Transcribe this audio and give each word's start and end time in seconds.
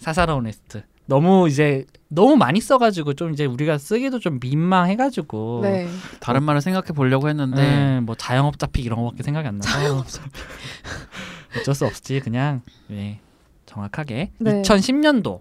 사사로운 0.00 0.46
베스트. 0.46 0.82
너무 1.06 1.48
이제 1.48 1.84
너무 2.08 2.36
많이 2.36 2.60
써가지고 2.60 3.14
좀 3.14 3.32
이제 3.32 3.44
우리가 3.44 3.78
쓰기도 3.78 4.18
좀 4.18 4.38
민망해가지고 4.40 5.60
네. 5.62 5.88
다른 6.20 6.42
말을 6.44 6.60
생각해 6.60 6.88
보려고 6.88 7.28
했는데 7.28 7.60
네, 7.60 8.00
뭐 8.00 8.14
자영업자 8.14 8.66
pick 8.68 8.86
이런 8.86 9.00
거밖에 9.00 9.22
생각이 9.22 9.46
안 9.46 9.58
나서 9.58 10.04
어쩔 11.58 11.74
수 11.74 11.84
없지 11.84 12.20
그냥 12.20 12.62
네, 12.86 13.20
정확하게 13.66 14.32
네. 14.38 14.62
2010년도 14.62 15.40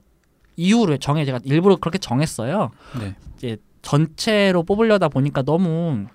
이후로 0.57 0.97
정해 0.97 1.23
제가 1.25 1.39
일부러 1.43 1.75
그렇게 1.77 1.97
정했어요. 1.99 2.71
네. 2.99 3.15
이제 3.37 3.57
전체로 3.81 4.63
뽑으려다 4.63 5.07
보니까 5.07 5.43
너무 5.43 6.07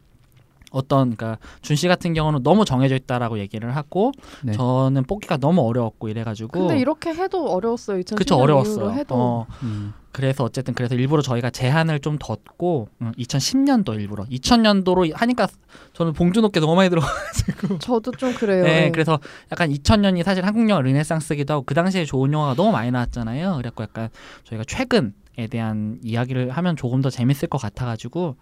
어떤 0.74 1.14
그러니까 1.16 1.38
준 1.62 1.76
씨 1.76 1.88
같은 1.88 2.14
경우는 2.14 2.42
너무 2.42 2.64
정해져 2.64 2.94
있다라고 2.96 3.38
얘기를 3.38 3.74
하고 3.74 4.12
네. 4.42 4.52
저는 4.52 5.04
뽑기가 5.04 5.36
너무 5.38 5.62
어려웠고 5.62 6.08
이래가지고 6.08 6.48
근데 6.52 6.78
이렇게 6.78 7.10
해도 7.14 7.46
어려웠어요. 7.48 8.00
2010년 8.00 8.16
그쵸 8.16 8.36
어려웠어요. 8.36 8.90
해도 8.92 9.14
어, 9.16 9.46
음. 9.62 9.92
그래서 10.12 10.44
어쨌든 10.44 10.74
그래서 10.74 10.94
일부러 10.94 11.22
저희가 11.22 11.50
제한을 11.50 11.98
좀 11.98 12.16
뒀고 12.20 12.88
음, 13.02 13.12
2010년도 13.18 13.94
일부러 14.00 14.24
2000년도로 14.24 15.12
하니까 15.14 15.48
저는 15.92 16.12
봉준호께 16.12 16.60
너무 16.60 16.76
많이 16.76 16.88
들어가지고 16.90 17.78
저도 17.82 18.12
좀 18.12 18.32
그래요. 18.34 18.62
네, 18.62 18.80
네. 18.82 18.90
그래서 18.92 19.18
약간 19.50 19.70
2000년이 19.70 20.22
사실 20.22 20.46
한국 20.46 20.68
영화 20.68 20.80
르네상스기도 20.82 21.52
하고 21.54 21.64
그 21.64 21.74
당시에 21.74 22.04
좋은 22.04 22.32
영화가 22.32 22.54
너무 22.54 22.70
많이 22.70 22.90
나왔잖아요. 22.92 23.56
그래갖고 23.56 23.82
약간 23.82 24.08
저희가 24.44 24.64
최근에 24.68 25.48
대한 25.50 25.98
이야기를 26.04 26.50
하면 26.50 26.76
조금 26.76 27.02
더 27.02 27.10
재밌을 27.10 27.48
것 27.48 27.58
같아가지고 27.58 28.36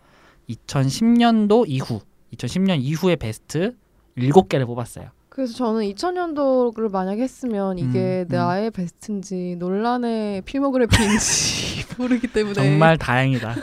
2010년도 0.50 1.64
이후 1.68 2.00
2010년 2.36 2.78
이후의 2.80 3.16
베스트 3.16 3.76
7개를 4.16 4.66
뽑았어요. 4.66 5.10
그래서 5.28 5.54
저는 5.54 5.82
2000년도를 5.94 6.90
만약 6.90 7.18
했으면 7.18 7.78
이게 7.78 8.26
음, 8.28 8.32
음. 8.32 8.36
나의 8.36 8.70
베스트인지 8.70 9.56
논란의 9.58 10.42
필모그래피인지 10.42 11.86
모르기 11.96 12.26
때문에 12.26 12.54
정말 12.54 12.98
다행이다. 12.98 13.54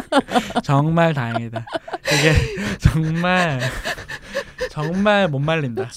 정말 0.64 1.12
다행이다. 1.12 1.66
이게 2.06 2.78
정말 2.78 3.60
정말 4.70 5.28
못 5.28 5.40
말린다. 5.40 5.90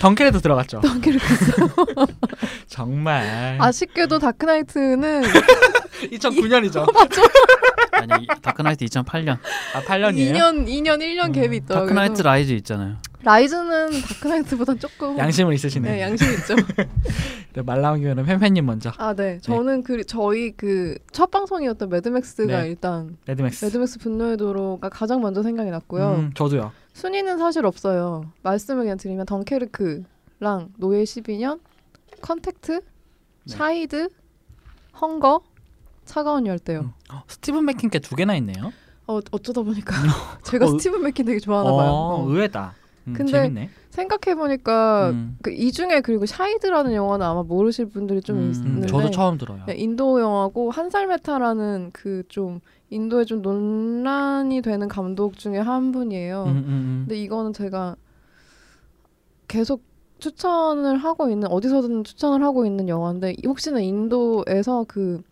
덩케르도 0.00 0.40
들어갔죠. 0.40 0.80
덩케르크 0.80 1.24
정말 2.66 3.58
아쉽게도 3.60 4.18
다크나이트는 4.18 5.22
2009년이죠. 6.12 6.86
아니 7.98 8.26
다크나이트 8.42 8.84
2008년. 8.84 9.38
아 9.74 9.82
8년이에요. 9.82 10.32
2년 10.32 10.66
2년 10.66 10.98
1년 11.00 11.26
음, 11.26 11.32
갭이 11.32 11.54
있더라고요. 11.64 11.88
다크나이트 11.88 12.22
라이즈 12.22 12.52
있잖아요. 12.54 12.96
라이즈는 13.22 13.90
다크나이트보다 14.02 14.74
조금 14.76 15.18
양심은 15.18 15.52
있으시네. 15.54 15.90
네, 15.90 16.00
양심 16.02 16.28
있죠. 16.34 16.54
네, 17.52 17.62
말 17.62 17.80
나온 17.80 17.98
김에는 17.98 18.24
팬팬님 18.24 18.64
먼저. 18.64 18.92
아, 18.96 19.12
네. 19.14 19.38
저는 19.42 19.82
그 19.82 20.04
저희 20.04 20.52
그 20.52 20.96
첫 21.12 21.30
방송이었던 21.32 21.88
매드맥스가 21.88 22.62
네. 22.62 22.68
일단 22.68 23.16
매드맥스. 23.26 23.64
매드맥스 23.64 23.98
분노의 23.98 24.36
도로가 24.36 24.88
가장 24.88 25.20
먼저 25.20 25.42
생각이 25.42 25.68
났고요. 25.70 26.12
음, 26.12 26.30
저도요. 26.34 26.70
순위는 26.92 27.38
사실 27.38 27.66
없어요. 27.66 28.30
말씀을 28.42 28.82
그냥 28.84 28.96
드리면 28.98 29.26
덩케르크랑 29.26 30.68
노예 30.76 31.02
12년, 31.02 31.58
컨택트, 32.20 32.72
네. 32.80 32.82
샤이드, 33.46 34.08
헝거, 35.00 35.42
차가운 36.08 36.46
열대어. 36.46 36.80
음. 36.80 36.92
어, 37.12 37.22
스티븐 37.28 37.64
맥퀸 37.66 37.92
게 37.92 37.98
두 38.00 38.16
개나 38.16 38.34
있네요. 38.36 38.72
어 39.06 39.20
어쩌다 39.30 39.62
보니까 39.62 39.94
제가 40.44 40.64
어, 40.66 40.68
스티븐 40.68 41.02
맥퀸 41.02 41.26
되게 41.26 41.38
좋아하나 41.38 41.72
봐요. 41.72 41.90
어, 41.90 42.22
어. 42.24 42.28
의외다. 42.28 42.74
음, 43.06 43.12
근데 43.14 43.32
재밌네. 43.32 43.70
생각해 43.90 44.34
보니까 44.36 45.10
음, 45.10 45.38
그이 45.42 45.72
중에 45.72 46.00
그리고 46.02 46.26
샤이드라는 46.26 46.92
영화는 46.94 47.24
아마 47.24 47.42
모르실 47.42 47.86
분들이 47.86 48.20
좀 48.20 48.36
음, 48.38 48.52
있는데 48.66 48.86
저도 48.88 49.10
처음 49.10 49.38
들어요. 49.38 49.62
네, 49.66 49.74
인도 49.76 50.20
영화고 50.20 50.70
한살 50.70 51.06
메타라는 51.06 51.90
그 51.92 52.22
좀 52.28 52.60
인도에 52.90 53.26
좀 53.26 53.42
논란이 53.42 54.62
되는 54.62 54.88
감독 54.88 55.36
중에 55.36 55.58
한 55.58 55.92
분이에요. 55.92 56.44
음, 56.44 56.48
음, 56.50 56.56
음. 56.66 57.04
근데 57.06 57.20
이거는 57.22 57.52
제가 57.52 57.96
계속 59.46 59.82
추천을 60.18 60.96
하고 60.98 61.30
있는 61.30 61.48
어디서든 61.50 62.04
추천을 62.04 62.42
하고 62.42 62.66
있는 62.66 62.88
영화인데 62.88 63.36
혹시나 63.46 63.80
인도에서 63.80 64.84
그 64.88 65.22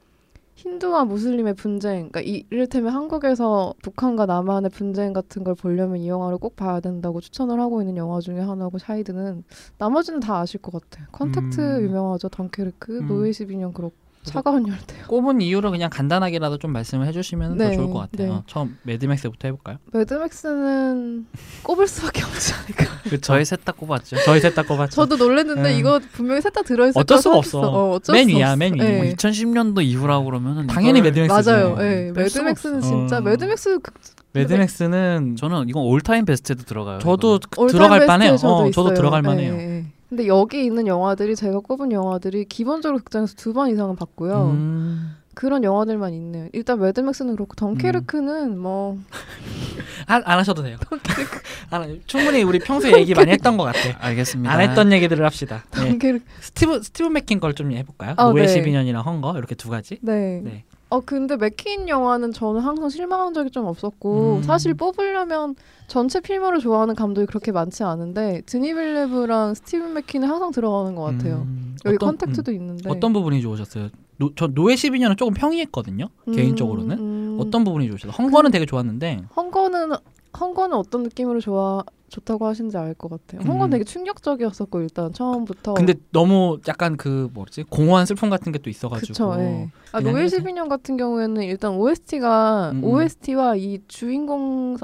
힌두와 0.56 1.04
무슬림의 1.04 1.54
분쟁, 1.54 2.08
그러니까 2.08 2.22
이, 2.22 2.44
이를테면 2.50 2.92
한국에서 2.94 3.74
북한과 3.82 4.24
남한의 4.24 4.70
분쟁 4.70 5.12
같은 5.12 5.44
걸 5.44 5.54
보려면 5.54 5.98
이 5.98 6.08
영화를 6.08 6.38
꼭 6.38 6.56
봐야 6.56 6.80
된다고 6.80 7.20
추천을 7.20 7.60
하고 7.60 7.82
있는 7.82 7.98
영화 7.98 8.20
중에 8.20 8.40
하나고 8.40 8.78
샤이드는 8.78 9.44
나머지는 9.76 10.20
다 10.20 10.38
아실 10.38 10.60
것 10.62 10.72
같아요. 10.72 11.06
컨택트 11.12 11.60
음. 11.60 11.82
유명하죠, 11.82 12.30
덩케르크, 12.30 13.00
음. 13.00 13.06
노예 13.06 13.30
12년 13.30 13.74
그렇고 13.74 13.94
차가운 14.26 14.68
열대어. 14.68 15.06
꼽은 15.08 15.40
이유를 15.40 15.70
그냥 15.70 15.88
간단하게라도 15.90 16.58
좀 16.58 16.72
말씀을 16.72 17.06
해주시면 17.06 17.56
네, 17.56 17.70
더 17.70 17.74
좋을 17.74 17.86
것 17.92 18.10
같아요. 18.10 18.34
네. 18.34 18.42
처음 18.46 18.76
매드맥스부터 18.82 19.48
해볼까요? 19.48 19.78
매드맥스는 19.92 21.26
꼽을 21.62 21.86
수밖에 21.88 22.22
없지 22.22 22.52
않을까. 22.54 23.02
그쵸. 23.04 23.20
저희 23.20 23.44
셋 23.44 23.64
다 23.64 23.72
꼽았죠. 23.72 24.16
저희 24.24 24.40
셋 24.40 24.54
다 24.54 24.62
꼽았죠. 24.62 24.94
저도 24.94 25.16
놀랬는데 25.16 25.74
음. 25.74 25.78
이거 25.78 26.00
분명히 26.12 26.40
셋 26.40 26.52
다 26.52 26.62
들어있을 26.62 27.00
어쩔 27.00 27.18
수가. 27.18 27.36
없어. 27.36 27.60
어, 27.60 27.92
어쩔 27.94 28.14
맨수 28.14 28.36
위야, 28.36 28.48
없어. 28.52 28.56
맨 28.56 28.74
위. 28.74 28.78
네. 28.78 28.96
뭐 29.02 29.04
2010년도 29.12 29.82
이후라고 29.84 30.24
그러면은 30.24 30.66
당연히 30.66 31.00
매드맥스죠. 31.02 31.50
맞아요. 31.50 31.76
예. 31.80 32.12
뺄 32.14 32.28
수가 32.28 32.44
매드맥스는. 32.44 32.80
진짜 32.82 33.18
어. 33.18 33.20
매드맥스 33.20 33.78
그, 33.80 33.92
매드맥스는 34.32 35.36
저는 35.36 35.68
이건 35.68 35.82
all-time 35.84 36.24
베스트에도 36.24 36.62
들어가요. 36.64 36.98
저도. 36.98 37.38
그- 37.50 37.60
all-time 37.62 37.72
들어갈. 37.72 38.00
저도 38.36 38.54
어, 38.54 38.70
저도 38.70 38.88
있어요. 38.88 38.94
들어갈 38.94 39.22
예, 39.24 39.26
만해요. 39.28 39.84
예. 40.16 40.22
근데 40.22 40.28
여기 40.28 40.64
있는 40.64 40.86
영화들이 40.86 41.36
제가 41.36 41.60
꼽은 41.60 41.92
영화들이 41.92 42.46
기본적으로 42.46 42.98
극장에서 42.98 43.34
두 43.36 43.52
번 43.52 43.70
이상은 43.70 43.96
봤고요. 43.96 44.50
음. 44.52 45.16
그런 45.34 45.62
영화들만 45.64 46.14
있네요. 46.14 46.48
일단 46.54 46.80
매드맥스는 46.80 47.34
그렇고 47.36 47.54
덩케르크는 47.56 48.58
뭐 48.58 48.98
안, 50.06 50.22
안 50.24 50.38
하셔도 50.38 50.62
돼요. 50.62 50.78
안, 51.70 52.00
충분히 52.06 52.42
우리 52.42 52.58
평소에 52.58 52.92
얘기 53.00 53.12
많이 53.14 53.30
했던 53.32 53.56
것 53.58 53.64
같아. 53.64 53.78
알겠습니다. 54.00 54.50
안 54.50 54.60
했던 54.62 54.92
얘기들을 54.92 55.22
합시다. 55.24 55.64
네. 55.74 55.88
덩케르크 55.90 56.24
스티브 56.40 56.82
스티브 56.82 57.08
맥퀸 57.10 57.38
걸 57.40 57.52
좀 57.52 57.72
해볼까요? 57.72 58.14
아, 58.16 58.24
노예 58.30 58.46
네. 58.46 58.62
12년이랑 58.62 59.04
헝거 59.04 59.34
이렇게 59.36 59.54
두 59.54 59.68
가지. 59.68 59.98
네. 60.00 60.40
네. 60.42 60.64
어 60.88 61.00
근데 61.00 61.36
맥퀸 61.36 61.88
영화는 61.88 62.32
저는 62.32 62.60
항상 62.60 62.88
실망한 62.88 63.34
적이 63.34 63.50
좀 63.50 63.66
없었고 63.66 64.36
음. 64.36 64.42
사실 64.42 64.72
뽑으려면 64.74 65.56
전체 65.88 66.20
필모를 66.20 66.60
좋아하는 66.60 66.94
감독이 66.94 67.26
그렇게 67.26 67.50
많지 67.50 67.82
않은데 67.82 68.42
드니 68.46 68.72
빌뇌브랑 68.72 69.54
스티븐 69.54 69.94
맥퀸은 69.94 70.28
항상 70.28 70.52
들어가는 70.52 70.94
것 70.94 71.02
같아요. 71.02 71.44
음, 71.46 71.76
여기 71.84 71.96
어떤- 71.96 72.16
컨택트도 72.16 72.52
있는데 72.52 72.88
음, 72.88 72.94
어떤 72.96 73.12
부분이 73.12 73.40
좋으셨어요? 73.42 73.88
노, 74.18 74.30
저 74.36 74.46
노예 74.46 74.74
12년은 74.76 75.16
조금 75.16 75.34
평이했거든요. 75.34 76.08
음, 76.28 76.32
개인적으로는 76.32 76.98
음. 76.98 77.36
어떤 77.40 77.64
부분이 77.64 77.88
좋으셨어요? 77.88 78.12
헝거는 78.16 78.52
되게 78.52 78.64
좋았는데 78.64 79.22
헝거는 79.36 79.90
헝거는 80.38 80.76
어떤 80.76 81.02
느낌으로 81.02 81.40
좋아 81.40 81.82
좋다고 82.08 82.46
하신지 82.46 82.76
알 82.76 82.94
것 82.94 83.10
같아요. 83.10 83.40
음. 83.42 83.48
헝거는 83.50 83.70
되게 83.70 83.84
충격적이었었고 83.84 84.80
일단 84.80 85.12
처음부터. 85.12 85.74
근데 85.74 85.94
너무 86.12 86.58
약간 86.68 86.96
그 86.96 87.28
뭐지 87.34 87.64
공허한 87.64 88.06
슬픔 88.06 88.30
같은 88.30 88.52
게 88.52 88.58
또 88.58 88.70
있어가지고 88.70 89.06
그쵸. 89.12 89.36
예. 89.40 89.70
아, 89.92 89.98
해서- 89.98 90.36
12년 90.38 90.68
같은 90.68 90.96
경우에는 90.96 91.42
일단 91.42 91.72
OST가 91.72 92.70
음, 92.72 92.78
음. 92.78 92.84
OST와 92.84 93.56
이 93.56 93.80
주인공 93.88 94.76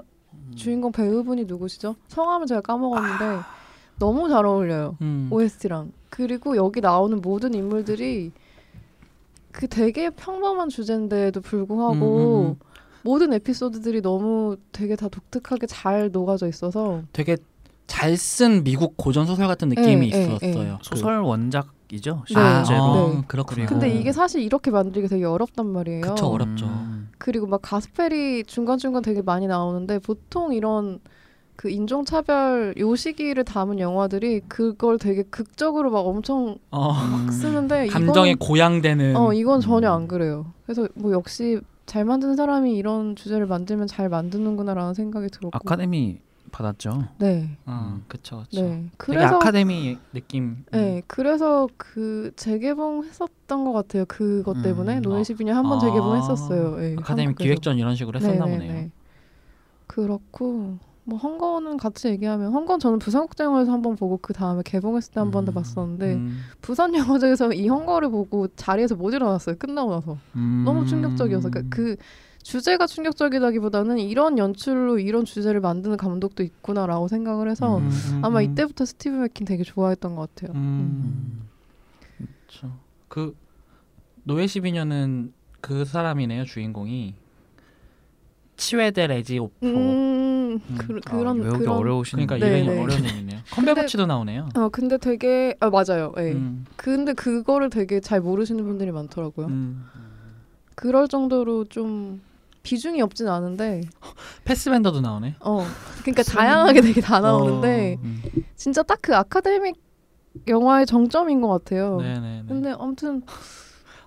주인공 0.56 0.92
배우분이 0.92 1.44
누구시죠? 1.46 1.96
성함을 2.08 2.46
제가 2.46 2.60
까먹었는데 2.60 3.40
너무 3.98 4.28
잘 4.28 4.44
어울려요. 4.44 4.96
음. 5.00 5.28
OST랑 5.30 5.92
그리고 6.10 6.56
여기 6.56 6.80
나오는 6.80 7.20
모든 7.22 7.54
인물들이 7.54 8.32
그 9.52 9.68
되게 9.68 10.10
평범한 10.10 10.68
주제인데도 10.68 11.40
불구하고 11.40 11.94
음, 11.94 12.02
음, 12.02 12.46
음. 12.50 12.56
모든 13.04 13.32
에피소드들이 13.32 14.00
너무 14.02 14.56
되게 14.72 14.96
다 14.96 15.08
독특하게 15.08 15.66
잘 15.66 16.10
녹아져 16.12 16.48
있어서 16.48 17.02
되게 17.12 17.36
잘 17.86 18.16
쓴 18.16 18.64
미국 18.64 18.96
고전 18.96 19.26
소설 19.26 19.46
같은 19.48 19.68
느낌이 19.68 20.10
예, 20.12 20.16
예, 20.16 20.22
있었어요. 20.24 20.78
그- 20.78 20.84
소설 20.88 21.20
원작이죠. 21.20 22.22
네. 22.30 22.36
아, 22.40 22.64
실제로. 22.64 22.82
어, 22.84 23.08
네. 23.16 23.22
그렇군요. 23.26 23.66
근데 23.66 23.88
이게 23.90 24.12
사실 24.12 24.40
이렇게 24.40 24.70
만들기 24.70 25.08
되게 25.08 25.24
어렵단 25.24 25.66
말이에요. 25.66 26.00
그쵸 26.02 26.26
어렵죠. 26.28 26.66
음. 26.66 27.10
그리고 27.18 27.46
막 27.46 27.60
가스펠이 27.62 28.44
중간 28.44 28.78
중간 28.78 29.02
되게 29.02 29.20
많이 29.20 29.46
나오는데 29.46 29.98
보통 29.98 30.54
이런 30.54 31.00
그 31.56 31.68
인종차별 31.68 32.74
요 32.78 32.96
시기를 32.96 33.44
담은 33.44 33.78
영화들이 33.78 34.40
그걸 34.48 34.98
되게 34.98 35.22
극적으로 35.24 35.90
막 35.90 36.00
엄청 36.00 36.56
어, 36.70 36.90
음. 36.92 37.10
막 37.26 37.32
쓰는데 37.32 37.88
감정에 37.88 38.30
이건, 38.30 38.48
고양되는 38.48 39.16
어 39.16 39.32
이건 39.34 39.60
전혀 39.60 39.90
음. 39.90 39.94
안 39.96 40.08
그래요. 40.08 40.46
그래서 40.64 40.88
뭐 40.94 41.12
역시 41.12 41.60
잘 41.92 42.06
만드는 42.06 42.36
사람이 42.36 42.74
이런 42.74 43.16
주제를 43.16 43.44
만들면 43.44 43.86
잘 43.86 44.08
만드는구나라는 44.08 44.94
생각이 44.94 45.28
들었고 45.28 45.50
아카데미 45.52 46.20
받았죠. 46.50 47.06
네, 47.18 47.58
어, 47.66 48.00
그쵸 48.08 48.44
그쵸. 48.48 48.62
네. 48.62 48.88
그래서 48.96 49.36
아카데미 49.36 49.98
느낌. 50.14 50.64
네, 50.72 51.02
그래서 51.06 51.68
그 51.76 52.32
재개봉했었던 52.36 53.64
것 53.66 53.72
같아요. 53.74 54.06
그것 54.06 54.56
음. 54.56 54.62
때문에 54.62 55.00
노예 55.00 55.18
아. 55.18 55.22
12년 55.22 55.48
한번 55.48 55.76
아. 55.76 55.80
재개봉했었어요. 55.80 56.76
네, 56.76 56.96
아카데미 56.98 57.26
한국에서. 57.26 57.44
기획전 57.44 57.76
이런 57.76 57.94
식으로 57.94 58.18
했었나 58.20 58.46
네네네. 58.46 58.66
보네요. 58.68 58.90
그렇고 59.86 60.78
뭐 61.04 61.18
헝거는 61.18 61.78
같이 61.78 62.08
얘기하면 62.08 62.52
헝거 62.52 62.78
저는 62.78 62.98
부산국제영화에서 63.00 63.72
한번 63.72 63.96
보고 63.96 64.18
그 64.18 64.32
다음에 64.32 64.62
개봉했을 64.64 65.12
때 65.12 65.20
한번더 65.20 65.52
음. 65.52 65.54
봤었는데 65.54 66.14
음. 66.14 66.40
부산 66.60 66.94
영화제에서 66.94 67.52
이 67.52 67.68
헝거를 67.68 68.10
보고 68.10 68.46
자리에서 68.48 68.94
못 68.94 69.12
일어났어요. 69.12 69.56
끝나고 69.56 69.90
나서 69.90 70.18
음. 70.36 70.62
너무 70.64 70.86
충격적이어서 70.86 71.50
그러니까 71.50 71.76
그 71.76 71.96
주제가 72.42 72.86
충격적이다기보다는 72.86 73.98
이런 73.98 74.38
연출로 74.38 74.98
이런 74.98 75.24
주제를 75.24 75.60
만드는 75.60 75.96
감독도 75.96 76.42
있구나라고 76.42 77.08
생각을 77.08 77.48
해서 77.48 77.78
음, 77.78 78.20
아마 78.22 78.42
이때부터 78.42 78.84
스티브 78.84 79.16
맥킨 79.16 79.44
되게 79.44 79.62
좋아했던 79.62 80.16
것 80.16 80.34
같아요. 80.34 80.52
음. 80.56 81.48
음. 82.20 82.26
그렇죠. 82.46 82.76
그 83.08 83.36
노예 84.24 84.46
12년은 84.46 85.32
그 85.60 85.84
사람이네요 85.84 86.44
주인공이 86.44 87.14
치웨데 88.56 89.06
레지 89.08 89.38
오포. 89.38 89.54
음, 89.66 90.60
음. 90.68 90.76
그, 90.78 91.00
아, 91.06 91.16
그런 91.16 91.40
외우기 91.40 91.58
그런 91.60 91.76
어려우신 91.76 92.18
그러니까 92.26 92.36
네, 92.46 92.60
이름이 92.60 92.76
네. 92.76 92.82
어려운 92.82 93.04
이름이네요. 93.04 93.40
컴베버치도 93.50 94.06
나오네요. 94.06 94.48
어 94.56 94.68
근데 94.68 94.98
되게 94.98 95.54
아 95.60 95.70
맞아요. 95.70 96.12
예. 96.18 96.32
음. 96.32 96.64
근데 96.76 97.12
그거를 97.14 97.70
되게 97.70 98.00
잘 98.00 98.20
모르시는 98.20 98.64
분들이 98.64 98.90
많더라고요. 98.92 99.46
음. 99.46 99.84
그럴 100.74 101.08
정도로 101.08 101.64
좀 101.64 102.20
비중이 102.62 103.00
없진 103.02 103.28
않은데 103.28 103.80
패스밴더도 104.44 105.00
나오네. 105.00 105.36
어 105.40 105.64
그러니까 106.02 106.22
다양하게 106.22 106.80
되게 106.82 107.00
다 107.00 107.20
나오는데 107.20 107.96
어. 107.98 108.02
음. 108.04 108.22
진짜 108.56 108.82
딱 108.82 108.98
그 109.02 109.16
아카데믹 109.16 109.74
영화의 110.46 110.86
정점인 110.86 111.40
것 111.40 111.48
같아요. 111.48 111.96
네네네. 112.00 112.44
근데 112.48 112.72
아무튼 112.78 113.22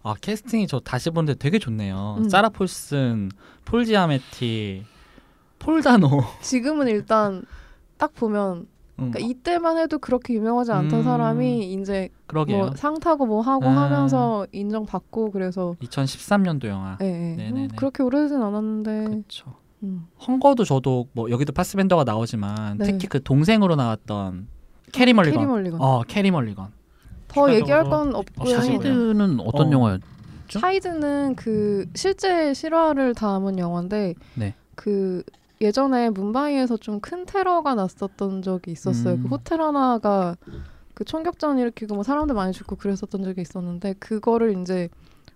아 0.03 0.13
캐스팅이 0.21 0.67
저 0.67 0.79
다시 0.79 1.09
보는데 1.09 1.33
되게 1.37 1.59
좋네요. 1.59 2.15
음. 2.19 2.29
사라 2.29 2.49
폴슨, 2.49 3.29
폴 3.65 3.85
지아메티, 3.85 4.83
폴 5.59 5.81
다노. 5.81 6.21
지금은 6.41 6.87
일단 6.87 7.43
딱 7.97 8.13
보면 8.13 8.67
음. 8.99 9.11
그러니까 9.11 9.19
이때만 9.19 9.77
해도 9.77 9.99
그렇게 9.99 10.33
유명하지 10.35 10.71
않던 10.71 10.99
음. 10.99 11.03
사람이 11.03 11.73
이제 11.73 12.09
그러게요. 12.27 12.57
뭐 12.57 12.71
상 12.75 12.99
타고 12.99 13.25
뭐 13.25 13.41
하고 13.41 13.65
아. 13.67 13.83
하면서 13.83 14.45
인정받고 14.51 15.31
그래서 15.31 15.75
2013년도 15.81 16.65
영화. 16.67 16.97
예, 17.01 17.05
예. 17.05 17.35
네네네. 17.35 17.61
음, 17.63 17.67
그렇게 17.75 18.03
오래되진 18.03 18.41
않았는데 18.41 19.05
그렇죠. 19.05 19.55
음. 19.83 20.07
헝거도 20.25 20.63
저도 20.63 21.07
뭐 21.13 21.29
여기도 21.29 21.51
파스밴더가 21.51 22.03
나오지만 22.05 22.77
네. 22.77 22.85
특히 22.85 23.07
그 23.07 23.21
동생으로 23.21 23.75
나왔던 23.75 24.47
캐리 24.93 25.11
멀리건. 25.13 25.39
캐리 25.39 25.45
멀리건 25.47 25.81
어 25.81 26.01
캐리 26.07 26.31
멀리건. 26.31 26.67
더 27.27 27.53
얘기할 27.53 27.83
건 27.85 28.15
어, 28.15 28.19
없고요. 28.19 28.55
샤이드. 28.61 28.67
샤이드는 28.83 29.39
어떤 29.41 29.67
어. 29.67 29.71
영화였죠? 29.71 30.05
샤이드는 30.49 31.35
그 31.35 31.85
실제 31.95 32.53
실화를 32.53 33.13
담은 33.13 33.57
영화인데 33.59 34.15
네. 34.35 34.53
그 34.75 35.23
예전에 35.61 36.09
뭄바이에서 36.09 36.77
좀 36.77 36.99
큰 36.99 37.25
테러가 37.25 37.75
났었던 37.75 38.41
적이 38.41 38.71
있었어요. 38.71 39.15
음. 39.15 39.23
그 39.23 39.27
호텔 39.29 39.61
하나가 39.61 40.35
그 40.93 41.03
총격전 41.03 41.59
일으키고 41.59 41.95
뭐 41.95 42.03
사람들 42.03 42.35
많이 42.35 42.51
죽고 42.53 42.75
그랬었던 42.77 43.23
적이 43.23 43.41
있었는데 43.41 43.93
그거를 43.99 44.59
이제 44.61 44.89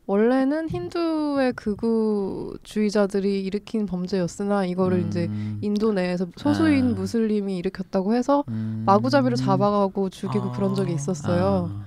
원래는 0.07 0.69
힌두의 0.69 1.53
극우주의자들이 1.53 3.43
일으킨 3.43 3.85
범죄였으나 3.85 4.65
이거를 4.65 5.05
이제 5.07 5.27
음. 5.29 5.59
인도 5.61 5.93
내에서 5.93 6.25
소수인 6.35 6.91
아. 6.91 6.93
무슬림이 6.95 7.57
일으켰다고 7.57 8.15
해서 8.15 8.43
음. 8.49 8.83
마구잡이로 8.85 9.35
잡아가고 9.35 10.09
죽이고 10.09 10.45
아. 10.45 10.51
그런 10.53 10.73
적이 10.75 10.93
있었어요. 10.93 11.69
아. 11.71 11.85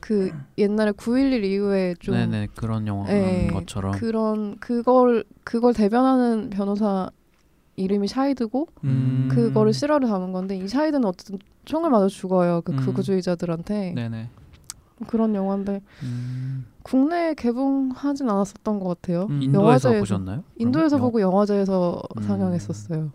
그 0.00 0.30
옛날에 0.58 0.92
9.11 0.92 1.44
이후에 1.44 1.94
좀 2.00 2.14
네네 2.14 2.48
그런 2.54 2.86
영화 2.86 3.06
네, 3.06 3.48
것처럼 3.48 3.92
그런 3.92 4.56
그걸 4.58 5.24
그걸 5.44 5.72
대변하는 5.74 6.50
변호사 6.50 7.10
이름이 7.76 8.08
샤이드고 8.08 8.68
음. 8.84 9.28
그거를 9.30 9.72
실화를 9.72 10.08
담은 10.08 10.32
건데 10.32 10.56
이 10.56 10.66
샤이드는 10.68 11.04
어쨌든 11.04 11.38
총을 11.64 11.90
맞아 11.90 12.06
죽어요 12.08 12.62
그 12.64 12.72
음. 12.72 12.76
극우주의자들한테 12.78 13.92
네네. 13.94 14.30
그런 15.08 15.34
영화인데 15.34 15.82
음. 16.04 16.66
국내에 16.82 17.34
개봉하진 17.34 18.30
않았었던 18.30 18.78
것 18.78 18.88
같아요. 18.88 19.26
음. 19.28 19.42
인도에서 19.42 19.90
영화제에서- 19.90 19.98
보셨나요? 20.00 20.44
인도에서 20.56 20.96
그럼? 20.96 21.08
보고 21.08 21.20
영화제에서 21.20 22.00
음. 22.16 22.22
상영했었어요. 22.22 23.10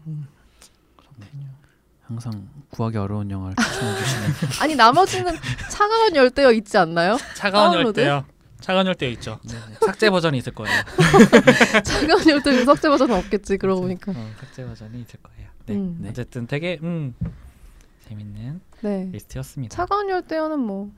항상 2.03 2.47
구하기 2.71 2.97
어려운 2.97 3.29
영화를 3.29 3.55
추천해 3.55 3.97
주시는 3.99 4.27
아니 4.61 4.75
나머지는 4.75 5.33
차가운 5.69 6.15
열대어 6.15 6.51
있지 6.53 6.77
않나요? 6.77 7.17
차가운 7.35 7.71
다운로드? 7.73 7.99
열대요. 7.99 8.25
차가운 8.59 8.85
열대 8.87 9.09
있죠. 9.13 9.39
삭제 9.85 10.09
버전이 10.09 10.37
있을 10.37 10.53
거예요. 10.53 10.71
차가운 11.83 12.27
열대 12.29 12.51
윤석재 12.59 12.89
버전은 12.89 13.15
없겠지 13.15 13.57
그러고 13.57 13.81
보니까. 13.81 14.11
어, 14.15 14.29
삭제 14.39 14.63
버전이 14.65 15.01
있을 15.01 15.19
거예요. 15.21 15.49
네. 15.65 15.73
음. 15.75 15.97
네. 15.99 16.09
어쨌든 16.09 16.45
되게 16.47 16.77
음 16.83 17.15
재밌는 18.07 18.61
네. 18.81 19.09
리스트였습니다. 19.11 19.75
차가운 19.75 20.09
열대어는 20.09 20.59
뭐 20.59 20.91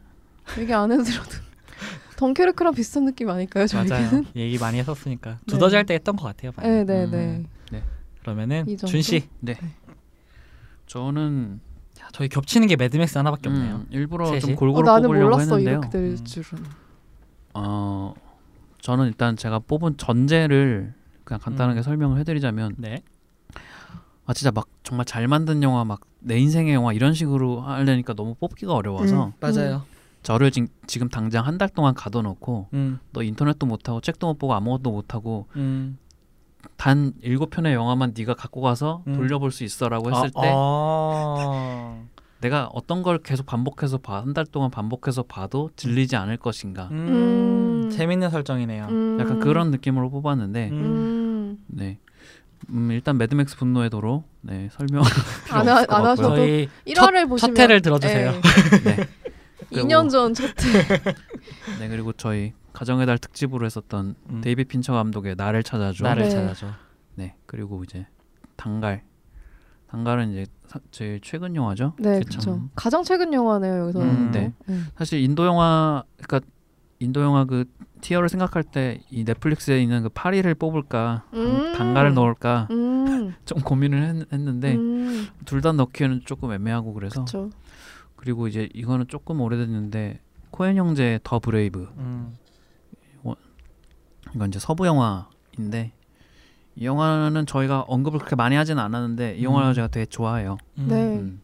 얘기 0.58 0.74
안 0.74 0.92
해드려도 0.92 1.30
덩케르크랑 2.18 2.74
비슷한 2.74 3.06
느낌 3.06 3.30
아닐까요? 3.30 3.66
맞아요. 3.74 3.88
저희는. 3.88 4.26
얘기 4.36 4.58
많이 4.58 4.78
했었으니까 4.80 5.40
두더지 5.48 5.76
할 5.76 5.86
때 5.86 5.94
했던 5.96 6.16
것 6.16 6.24
같아요. 6.26 6.52
많이. 6.56 6.70
네, 6.70 6.84
네, 6.84 7.06
음. 7.06 7.48
네. 7.72 7.84
그러면은 8.22 8.68
이 8.68 8.78
정도? 8.78 8.92
준 8.92 9.02
씨, 9.02 9.28
저는 10.94 11.60
야, 12.02 12.08
저희 12.12 12.30
겹치는 12.30 12.68
게 12.68 12.76
매드맥스 12.76 13.18
하나밖에 13.18 13.50
없네요. 13.50 13.76
음, 13.78 13.88
일부러 13.90 14.28
셋이? 14.28 14.40
좀 14.42 14.52
어, 14.52 14.56
골고루 14.56 14.86
나는 14.86 15.08
뽑으려고 15.10 15.42
했는데요. 15.42 15.70
이렇게 15.72 15.90
될 15.90 16.02
음. 16.12 16.24
줄은. 16.24 16.64
어 17.56 18.14
저는 18.80 19.08
일단 19.08 19.36
제가 19.36 19.58
뽑은 19.60 19.98
전제를 19.98 20.94
그냥 21.24 21.40
간단하게 21.42 21.80
음. 21.80 21.84
설명을 21.84 22.20
해드리자면 22.20 22.76
네. 22.78 23.02
아 24.28 24.34
진짜 24.34 24.52
막 24.52 24.68
정말 24.84 25.06
잘 25.06 25.28
만든 25.28 25.64
영화 25.64 25.84
막 25.84 26.02
내 26.26 26.38
인생의 26.40 26.74
영화 26.74 26.94
이런 26.94 27.14
식으로 27.14 27.60
하려니까 27.62 28.14
너무 28.14 28.34
뽑기가 28.36 28.74
어려워서 28.74 29.26
음. 29.26 29.32
맞아요. 29.42 29.84
저를 30.22 30.52
지, 30.52 30.68
지금 30.88 31.10
당장 31.10 31.46
한 31.46 31.58
달 31.58 31.68
동안 31.68 31.94
가둬놓고 31.94 32.68
음, 32.74 33.00
너 33.12 33.24
인터넷도 33.24 33.66
못 33.66 33.90
하고 33.90 34.00
책도 34.00 34.28
못 34.28 34.40
보고 34.40 34.54
아무것도 34.54 34.90
못 34.92 35.14
하고 35.16 35.48
음. 35.58 35.98
단 36.78 37.14
일곱 37.22 37.50
편의 37.52 37.74
영화만 37.74 38.14
네가 38.18 38.34
갖고 38.34 38.62
가서 38.62 39.04
음. 39.08 39.14
돌려볼 39.16 39.52
수 39.52 39.64
있어라고 39.64 40.12
했을 40.12 40.32
아, 40.36 40.42
때 40.42 40.52
아. 40.54 41.98
내가 42.42 42.68
어떤 42.74 43.04
걸 43.04 43.20
계속 43.20 43.46
반복해서 43.46 43.98
봐 44.00 44.18
한 44.20 44.34
달 44.34 44.46
동안 44.46 44.70
반복해서 44.70 45.24
봐도 45.24 45.70
질리지 45.78 46.16
않을 46.18 46.38
것인가 46.38 46.90
음, 46.92 47.86
음. 47.86 47.90
재밌는 47.90 48.30
설정이네요. 48.30 48.88
음. 48.90 49.18
약간 49.20 49.40
그런 49.40 49.72
느낌으로 49.72 50.10
뽑았는데 50.10 50.70
음. 50.72 50.76
음. 50.76 51.58
네 51.68 52.00
음, 52.70 52.92
일단 52.92 53.18
매드맥스 53.18 53.56
분노의 53.58 53.90
도로 53.90 54.24
네 54.42 54.70
설명 54.74 55.04
안, 55.52 55.68
하, 55.70 55.86
안. 55.88 56.06
하셔도 56.06 56.36
저희 56.36 56.68
1화를 56.88 57.30
보시면 57.30 57.56
첫 57.56 57.62
회를 57.62 57.82
들어주세요. 57.82 58.32
네. 58.84 58.96
네. 58.96 59.08
2년 59.72 60.10
전 60.10 60.34
첫 60.34 60.50
회. 60.66 60.98
네 61.80 61.88
그리고 61.90 62.12
저희 62.14 62.54
가정의 62.84 63.06
달 63.06 63.18
특집으로 63.18 63.66
했었던 63.66 64.16
음. 64.30 64.42
데이빗 64.42 64.66
핀처 64.66 64.92
감독의 64.92 65.36
나를 65.38 65.64
찾아줘 65.64 66.04
나를 66.04 66.24
네. 66.24 66.30
찾아줘. 66.30 66.68
네 67.16 67.36
그리고 67.46 67.82
이제 67.84 68.06
단갈 68.58 69.04
단갈은 69.88 70.32
이제 70.32 70.46
사- 70.68 70.80
제일 70.92 71.22
최근 71.22 71.56
영화죠 71.56 71.94
네, 71.98 72.20
그쵸. 72.20 72.40
그렇죠. 72.42 72.70
가장 72.76 73.04
최근 73.04 73.32
영화네요 73.34 73.84
여기서. 73.84 74.02
음, 74.02 74.32
네. 74.32 74.54
사실 74.98 75.20
인도 75.22 75.46
영화 75.46 76.04
그러니까 76.22 76.42
인도 77.00 77.22
영화 77.22 77.46
그 77.46 77.64
tier를 78.02 78.28
생각할 78.28 78.64
때 78.64 79.02
이 79.10 79.24
넷플릭스에 79.24 79.82
있는 79.82 80.04
그 80.04 80.10
파리를 80.10 80.54
뽑을까 80.56 81.24
음. 81.34 81.74
단갈을 81.78 82.14
넣을까 82.14 82.68
음. 82.72 83.34
좀 83.46 83.60
고민을 83.62 84.26
했, 84.30 84.38
는데 84.40 84.76
음. 84.76 85.28
둘다 85.46 85.72
넣기에는 85.72 86.22
조금 86.26 86.52
애매하고 86.52 86.94
그래서 86.94 87.24
그렇죠. 87.24 87.50
그리고 88.18 88.48
이제 88.50 88.68
이거는 88.74 89.08
조금 89.08 89.40
오래됐는데 89.40 90.20
코엔 90.52 90.76
형제의 90.76 91.22
더 91.24 91.40
브레이브 91.40 91.88
음. 91.98 92.36
이건 94.36 94.50
이제 94.50 94.60
서부 94.60 94.86
영화인데 94.88 95.92
이 96.76 96.86
영화는 96.86 97.46
저희가 97.46 97.82
언급을 97.82 98.20
그렇게 98.20 98.36
많이 98.36 98.56
하진 98.56 98.80
않았는데 98.80 99.38
이 99.38 99.44
영화를 99.44 99.72
음. 99.72 99.74
제가 99.74 99.88
되게 99.88 100.06
좋아해요. 100.06 100.58
음. 100.80 100.88
네. 100.88 101.18
음. 101.18 101.42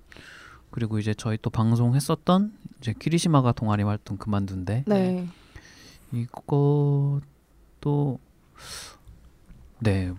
그리고 0.72 1.00
이제 1.00 1.14
저희 1.14 1.38
또 1.42 1.50
방송했었던 1.50 2.54
이제 2.80 2.94
키리시마가 2.98 3.52
동아리 3.54 3.84
활동 3.84 4.18
그만둔데 4.18 4.86
네. 4.88 5.28
이것도 6.12 7.22
네 9.80 10.14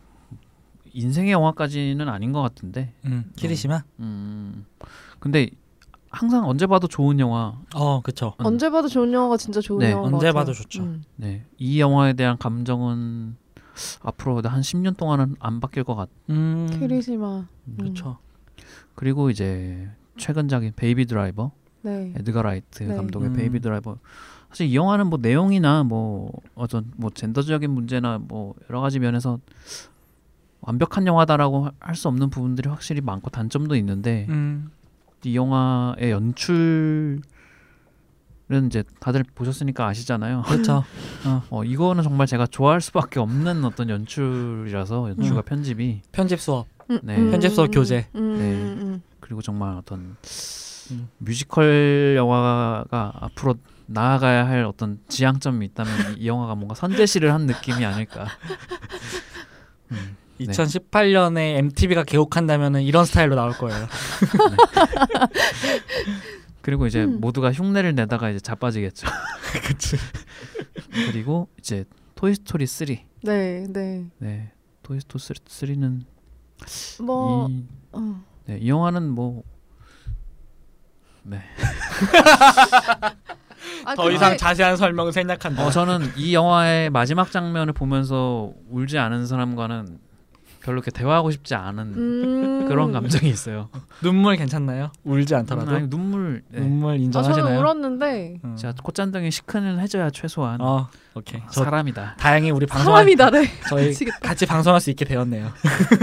인생의 0.92 1.32
영화까지는 1.32 2.08
아닌 2.08 2.32
것 2.32 2.42
같은데 2.42 2.92
음. 3.04 3.30
키리시마. 3.36 3.84
음 4.00 4.66
근데 5.18 5.50
항상 6.10 6.48
언제 6.48 6.66
봐도 6.66 6.88
좋은 6.88 7.18
영화 7.20 7.54
어, 7.74 8.00
그쵸. 8.02 8.34
음. 8.40 8.46
언제 8.46 8.68
봐도 8.68 8.88
좋은 8.88 9.12
영화가 9.12 9.36
진짜 9.36 9.60
좋은 9.60 9.78
네, 9.78 9.92
영화. 9.92 10.08
언제 10.08 10.32
봐도 10.32 10.52
좋죠. 10.52 10.82
음. 10.82 11.02
네 11.16 11.44
이 11.58 11.80
영화에 11.80 12.14
대한 12.14 12.36
감정은 12.38 13.36
앞으로 14.02 14.42
한 14.44 14.60
10년 14.60 14.96
동안은 14.96 15.36
안 15.38 15.60
바뀔 15.60 15.84
것 15.84 15.94
같. 15.94 16.08
음. 16.28 16.66
키리시마. 16.78 17.46
그쵸. 17.78 18.18
그리고 18.94 19.30
이제 19.30 19.88
최근작인 20.16 20.72
베이비 20.74 21.06
드라이버 21.06 21.52
네. 21.82 22.12
에드가 22.16 22.42
라이트 22.42 22.82
네. 22.82 22.94
감독의 22.94 23.28
음. 23.28 23.32
베이비 23.34 23.60
드라이버 23.60 23.96
사실 24.50 24.66
이 24.66 24.74
영화는 24.74 25.06
뭐 25.06 25.18
내용이나 25.22 25.84
뭐 25.84 26.32
어떤 26.56 26.90
뭐 26.96 27.10
젠더적인 27.14 27.70
문제나 27.70 28.18
뭐 28.18 28.54
여러 28.68 28.80
가지 28.80 28.98
면에서 28.98 29.38
완벽한 30.60 31.06
영화다라고 31.06 31.68
할 31.78 31.94
수 31.94 32.08
없는 32.08 32.28
부분들이 32.30 32.68
확실히 32.68 33.00
많고 33.00 33.30
단점도 33.30 33.76
있는데 33.76 34.26
음. 34.28 34.70
이 35.24 35.36
영화의 35.36 36.10
연출은 36.10 37.22
이제 38.66 38.82
다들 39.00 39.24
보셨으니까 39.34 39.86
아시잖아요. 39.86 40.42
그렇죠. 40.46 40.84
어 41.50 41.64
이거는 41.64 42.02
정말 42.02 42.26
제가 42.26 42.46
좋아할 42.46 42.80
수밖에 42.80 43.20
없는 43.20 43.64
어떤 43.64 43.90
연출이라서 43.90 45.10
연출과 45.10 45.40
음. 45.40 45.42
편집이 45.44 46.02
편집 46.12 46.40
수업. 46.40 46.66
음, 46.90 46.98
네. 47.02 47.30
편집 47.30 47.52
수업 47.52 47.70
교재. 47.70 48.06
음, 48.14 48.38
네. 48.38 48.52
음, 48.52 48.78
음. 48.80 49.02
그리고 49.20 49.42
정말 49.42 49.76
어떤 49.76 50.16
음. 50.90 51.08
뮤지컬 51.18 52.14
영화가 52.16 53.12
앞으로 53.20 53.54
나아가야 53.86 54.46
할 54.46 54.64
어떤 54.64 55.00
지향점이 55.08 55.66
있다면 55.66 56.16
이 56.18 56.26
영화가 56.26 56.54
뭔가 56.54 56.74
선제시를 56.74 57.32
한 57.32 57.46
느낌이 57.46 57.84
아닐까. 57.84 58.26
음, 59.90 60.16
네. 60.46 60.52
2018년에 60.52 61.56
MTV가 61.58 62.04
개국한다면은 62.04 62.82
이런 62.82 63.04
스타일로 63.04 63.34
나올 63.34 63.52
거예요. 63.52 63.86
그리고 66.62 66.86
이제 66.86 67.04
음. 67.04 67.20
모두가 67.20 67.52
흉내를 67.52 67.94
내다가 67.94 68.30
이제 68.30 68.38
자빠지겠죠. 68.40 69.06
그치. 69.66 69.96
그리고 70.92 71.48
이제 71.58 71.84
토이 72.14 72.34
스토리 72.34 72.66
3. 72.66 72.86
네, 73.22 73.66
네. 73.68 74.06
네. 74.18 74.52
토이 74.82 75.00
스토리 75.00 75.22
3는 75.22 76.02
뭐 77.04 77.48
이, 77.48 77.64
어. 77.92 78.22
네, 78.46 78.58
이 78.60 78.68
영화는 78.68 79.08
뭐 79.08 79.42
네. 81.22 81.40
아, 83.84 83.94
더 83.94 84.02
근데- 84.04 84.16
이상 84.16 84.36
자세한 84.36 84.76
설명은 84.76 85.12
생략한다. 85.12 85.66
어 85.66 85.70
저는 85.70 86.12
이 86.16 86.34
영화의 86.34 86.90
마지막 86.90 87.30
장면을 87.30 87.72
보면서 87.72 88.52
울지 88.68 88.98
않은 88.98 89.26
사람과는 89.26 89.98
별로 90.62 90.76
이렇게 90.78 90.90
대화하고 90.90 91.30
싶지 91.30 91.54
않은 91.54 91.94
음. 91.96 92.68
그런 92.68 92.92
감정이 92.92 93.28
있어요. 93.30 93.68
눈물 94.02 94.36
괜찮나요? 94.36 94.92
울지 95.04 95.34
않더라도 95.34 95.74
아니, 95.74 95.88
눈물 95.88 96.42
네. 96.48 96.60
눈물 96.60 96.90
아, 96.90 96.92
저는 96.94 97.04
인정하시나요? 97.04 97.58
울었는데 97.60 98.40
음. 98.44 98.56
자 98.56 98.74
콧잔등이 98.82 99.30
시큰을 99.30 99.80
해줘야 99.80 100.10
최소한 100.10 100.60
어, 100.60 100.88
오케이. 101.14 101.40
저 101.50 101.64
사람이다. 101.64 102.16
다행히 102.18 102.50
우리 102.50 102.66
방송 102.66 102.92
사람이다래. 102.92 103.46
저희 103.68 103.88
미치겠다. 103.88 104.18
같이 104.20 104.46
방송할 104.46 104.80
수 104.80 104.90
있게 104.90 105.04
되었네요. 105.04 105.50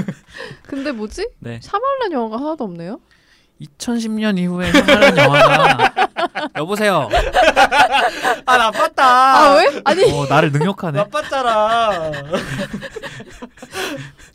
근데 0.63 0.91
뭐지? 0.91 1.29
네. 1.39 1.59
샤말란 1.61 2.11
영화가 2.11 2.43
하나도 2.43 2.63
없네요. 2.63 2.99
2010년 3.61 4.37
이후에 4.37 4.71
샤말란 4.71 5.17
영화가 5.17 5.93
여보세요. 6.57 7.09
아 8.45 8.57
나빴다. 8.57 9.03
아 9.03 9.55
왜? 9.55 9.81
아니 9.83 10.03
어, 10.11 10.25
나를 10.27 10.51
능욕하네. 10.51 10.97
나빴잖아. 10.97 12.01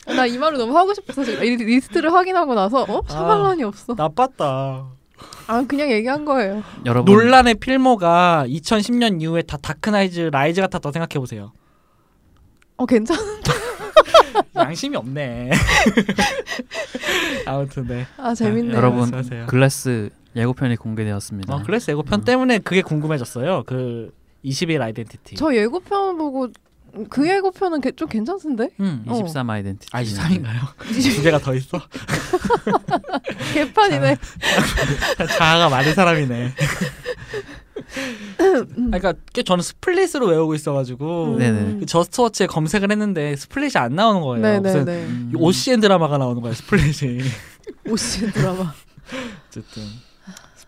나 0.07 0.25
이 0.27 0.37
말을 0.37 0.57
너무 0.57 0.77
하고 0.77 0.93
싶어서 0.93 1.23
지금 1.23 1.43
이 1.43 1.55
리스트를 1.55 2.11
확인하고 2.13 2.53
나서 2.55 2.83
어 2.87 3.01
샤말란이 3.07 3.63
없어. 3.63 3.93
나빴다. 3.95 4.85
아 5.47 5.63
그냥 5.67 5.89
얘기한 5.91 6.25
거예요. 6.25 6.61
여러분 6.85 7.13
논란의 7.13 7.55
필모가 7.55 8.45
2010년 8.47 9.21
이후에 9.21 9.41
다 9.43 9.57
다크나이트 9.57 10.29
라이즈 10.31 10.59
같았다고 10.61 10.91
생각해 10.91 11.19
보세요. 11.19 11.53
어 12.77 12.85
괜찮. 12.85 13.17
양심이 14.55 14.95
없네. 14.97 15.51
아무튼 17.45 17.87
네. 17.87 18.05
아 18.17 18.33
재밌네요. 18.33 18.75
여러분 18.75 18.99
말씀하세요. 19.01 19.45
글래스 19.47 20.09
예고편이 20.35 20.77
공개되었습니다. 20.77 21.53
어, 21.55 21.61
클래스 21.63 21.91
예고편 21.91 22.21
음. 22.21 22.23
때문에 22.25 22.59
그게 22.59 22.81
궁금해졌어요. 22.81 23.63
그 23.65 24.11
20일 24.43 24.81
아이덴티티. 24.81 25.35
저 25.35 25.53
예고편 25.55 26.17
보고 26.17 26.47
그 27.09 27.27
예고편은 27.27 27.81
개- 27.81 27.91
좀 27.91 28.07
괜찮던데? 28.07 28.69
음. 28.79 29.03
어. 29.07 29.19
23 29.19 29.49
아이덴티티. 29.49 29.87
아 29.91 30.03
23인가요? 30.03 31.15
두 31.15 31.21
개가 31.23 31.39
더 31.39 31.55
있어? 31.55 31.81
개판이네. 33.53 34.17
자아 35.37 35.57
가 35.57 35.69
많은 35.69 35.93
사람이네. 35.93 36.53
그러니까 38.75 39.13
꽤 39.33 39.43
저는 39.43 39.61
스플릿으로 39.63 40.27
외우고 40.27 40.55
있어가지고 40.55 41.37
네네. 41.39 41.79
그 41.79 41.85
저스트워치에 41.85 42.47
검색을 42.47 42.91
했는데 42.91 43.35
스플릿이 43.35 43.77
안 43.77 43.95
나오는 43.95 44.21
거예요. 44.21 44.61
무슨 44.61 44.85
네네네. 44.85 45.05
음. 45.05 45.31
이 45.33 45.35
OCN 45.37 45.79
드라마가 45.79 46.17
나오는 46.17 46.41
거예요. 46.41 46.53
스플릿이. 46.55 47.19
OCN 47.89 48.31
드라마. 48.33 48.73
어쨌든 49.47 49.83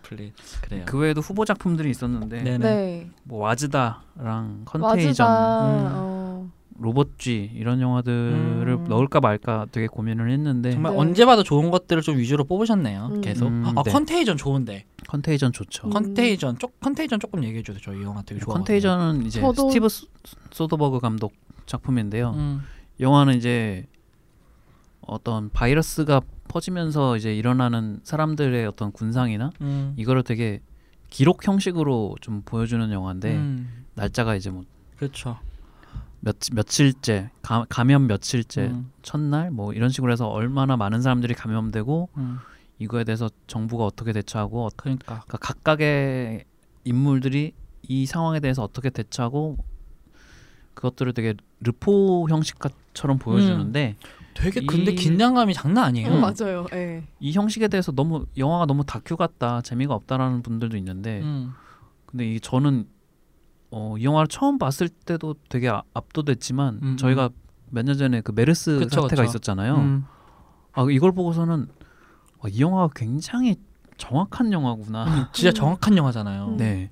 스플릿 0.06 0.34
그래요. 0.62 0.84
그 0.86 0.98
외에도 0.98 1.22
후보 1.22 1.46
작품들이 1.46 1.90
있었는데 1.90 2.44
네네. 2.44 2.58
네. 2.58 3.10
뭐 3.24 3.40
와즈다랑 3.40 4.62
컨테이전, 4.66 5.28
와즈다. 5.28 5.66
음. 5.66 5.90
어. 5.94 6.52
로봇G 6.78 7.52
이런 7.56 7.80
영화들을 7.80 8.68
음. 8.68 8.84
넣을까 8.90 9.22
말까 9.22 9.66
되게 9.72 9.88
고민을 9.88 10.30
했는데 10.30 10.72
정말 10.72 10.92
네. 10.92 10.98
언제 11.00 11.26
봐도 11.26 11.42
좋은 11.42 11.72
것들을 11.72 12.02
좀 12.02 12.18
위주로 12.18 12.44
뽑으셨네요. 12.44 13.10
음. 13.14 13.22
계속. 13.22 13.48
음, 13.48 13.64
아 13.66 13.82
네. 13.84 13.92
컨테이전 13.92 14.36
좋은데. 14.36 14.84
컨테이전 15.08 15.54
좋죠. 15.54 15.88
음. 15.88 15.92
컨테이전 15.92 16.58
쪽 16.60 16.78
컨테이전 16.82 17.20
조금 17.22 17.44
얘기해 17.46 17.64
주세요. 17.64 17.82
저이 17.82 18.04
영화 18.04 18.22
되게 18.24 18.42
좋아. 18.42 18.56
컨테이전은 18.56 19.26
이제 19.26 19.40
저도- 19.42 19.70
스티브 19.70 19.88
소- 19.88 20.08
소더버그 20.52 21.00
감독 21.00 21.34
작품인데요. 21.66 22.32
음. 22.36 22.62
영화는 23.00 23.36
이제 23.36 23.86
어떤 25.02 25.50
바이러스가 25.52 26.20
퍼지면서 26.48 27.18
이제 27.18 27.36
일어나는 27.36 28.00
사람들의 28.04 28.66
어떤 28.66 28.92
군상이나 28.92 29.52
음. 29.62 29.94
이거를 29.98 30.24
되게 30.24 30.62
기록 31.10 31.48
형식으로 31.48 32.16
좀 32.22 32.42
보여주는 32.44 32.92
영화인데 32.92 33.36
음. 33.36 33.86
날짜가 33.96 34.36
이제 34.36 34.50
뭐 34.50 34.64
그렇죠. 34.98 35.38
몇, 36.22 36.38
며칠째 36.54 37.30
가, 37.42 37.66
감염 37.70 38.08
며칠째 38.08 38.62
음. 38.68 38.92
첫날 39.02 39.52
뭐 39.52 39.74
이런 39.74 39.90
식으로 39.90 40.12
해서 40.12 40.28
얼마나 40.28 40.76
많은 40.78 41.02
사람들이 41.02 41.34
감염되고 41.34 42.10
음. 42.18 42.38
이거에 42.80 43.04
대해서 43.04 43.30
정부가 43.48 43.86
어떻게 43.86 44.12
대처하고 44.14 44.66
어- 44.66 44.70
그러니까. 44.76 45.06
그러니까 45.26 45.38
각각의 45.38 46.46
인물들이 46.84 47.54
이 47.84 48.06
상황에 48.06 48.40
대해서 48.40 48.64
어떻게 48.64 48.90
대처하고 48.90 49.58
그것들을 50.74 51.14
되게 51.14 51.36
르포 51.62 52.28
형식처럼 52.30 53.18
보여주는데 53.20 53.96
되게 54.36 54.60
이- 54.60 54.66
근데 54.68 54.94
긴장감이 54.94 55.54
장난 55.56 55.86
아니에요. 55.86 56.14
어, 56.14 56.20
맞아요. 56.20 56.68
예. 56.74 57.04
이 57.20 57.32
형식에 57.32 57.68
대해서 57.68 57.92
너무 57.92 58.26
영화가 58.38 58.66
너무 58.68 58.84
다큐 58.86 59.16
같다 59.18 59.62
재미가 59.62 59.96
없다라는 59.96 60.44
분들도 60.44 60.78
있는데 60.78 61.22
음. 61.22 61.54
근데 62.06 62.34
이 62.36 62.40
저는 62.40 62.88
어, 63.72 63.96
이 63.98 64.04
영화를 64.04 64.28
처음 64.28 64.58
봤을 64.60 64.90
때도 64.90 65.36
되게 65.50 65.70
아- 65.70 65.82
압도됐지만 65.94 66.80
음, 66.84 66.98
저희가 66.98 67.30
몇 67.72 67.84
년 67.86 67.98
전에 67.98 68.22
그 68.22 68.32
메르스 68.32 68.78
그쵸, 68.80 69.02
사태가 69.02 69.24
그쵸. 69.24 69.32
있었잖아요. 69.32 69.76
음. 69.76 70.06
아 70.74 70.86
이걸 70.92 71.12
보고서는 71.14 71.68
아, 72.42 72.48
이 72.50 72.60
영화가 72.62 72.90
굉장히 72.96 73.56
정확한 73.98 74.52
영화구나. 74.54 75.30
진짜 75.34 75.50
음. 75.50 75.54
정확한 75.54 75.98
영화잖아요. 75.98 76.46
음. 76.50 76.58
네, 76.58 76.92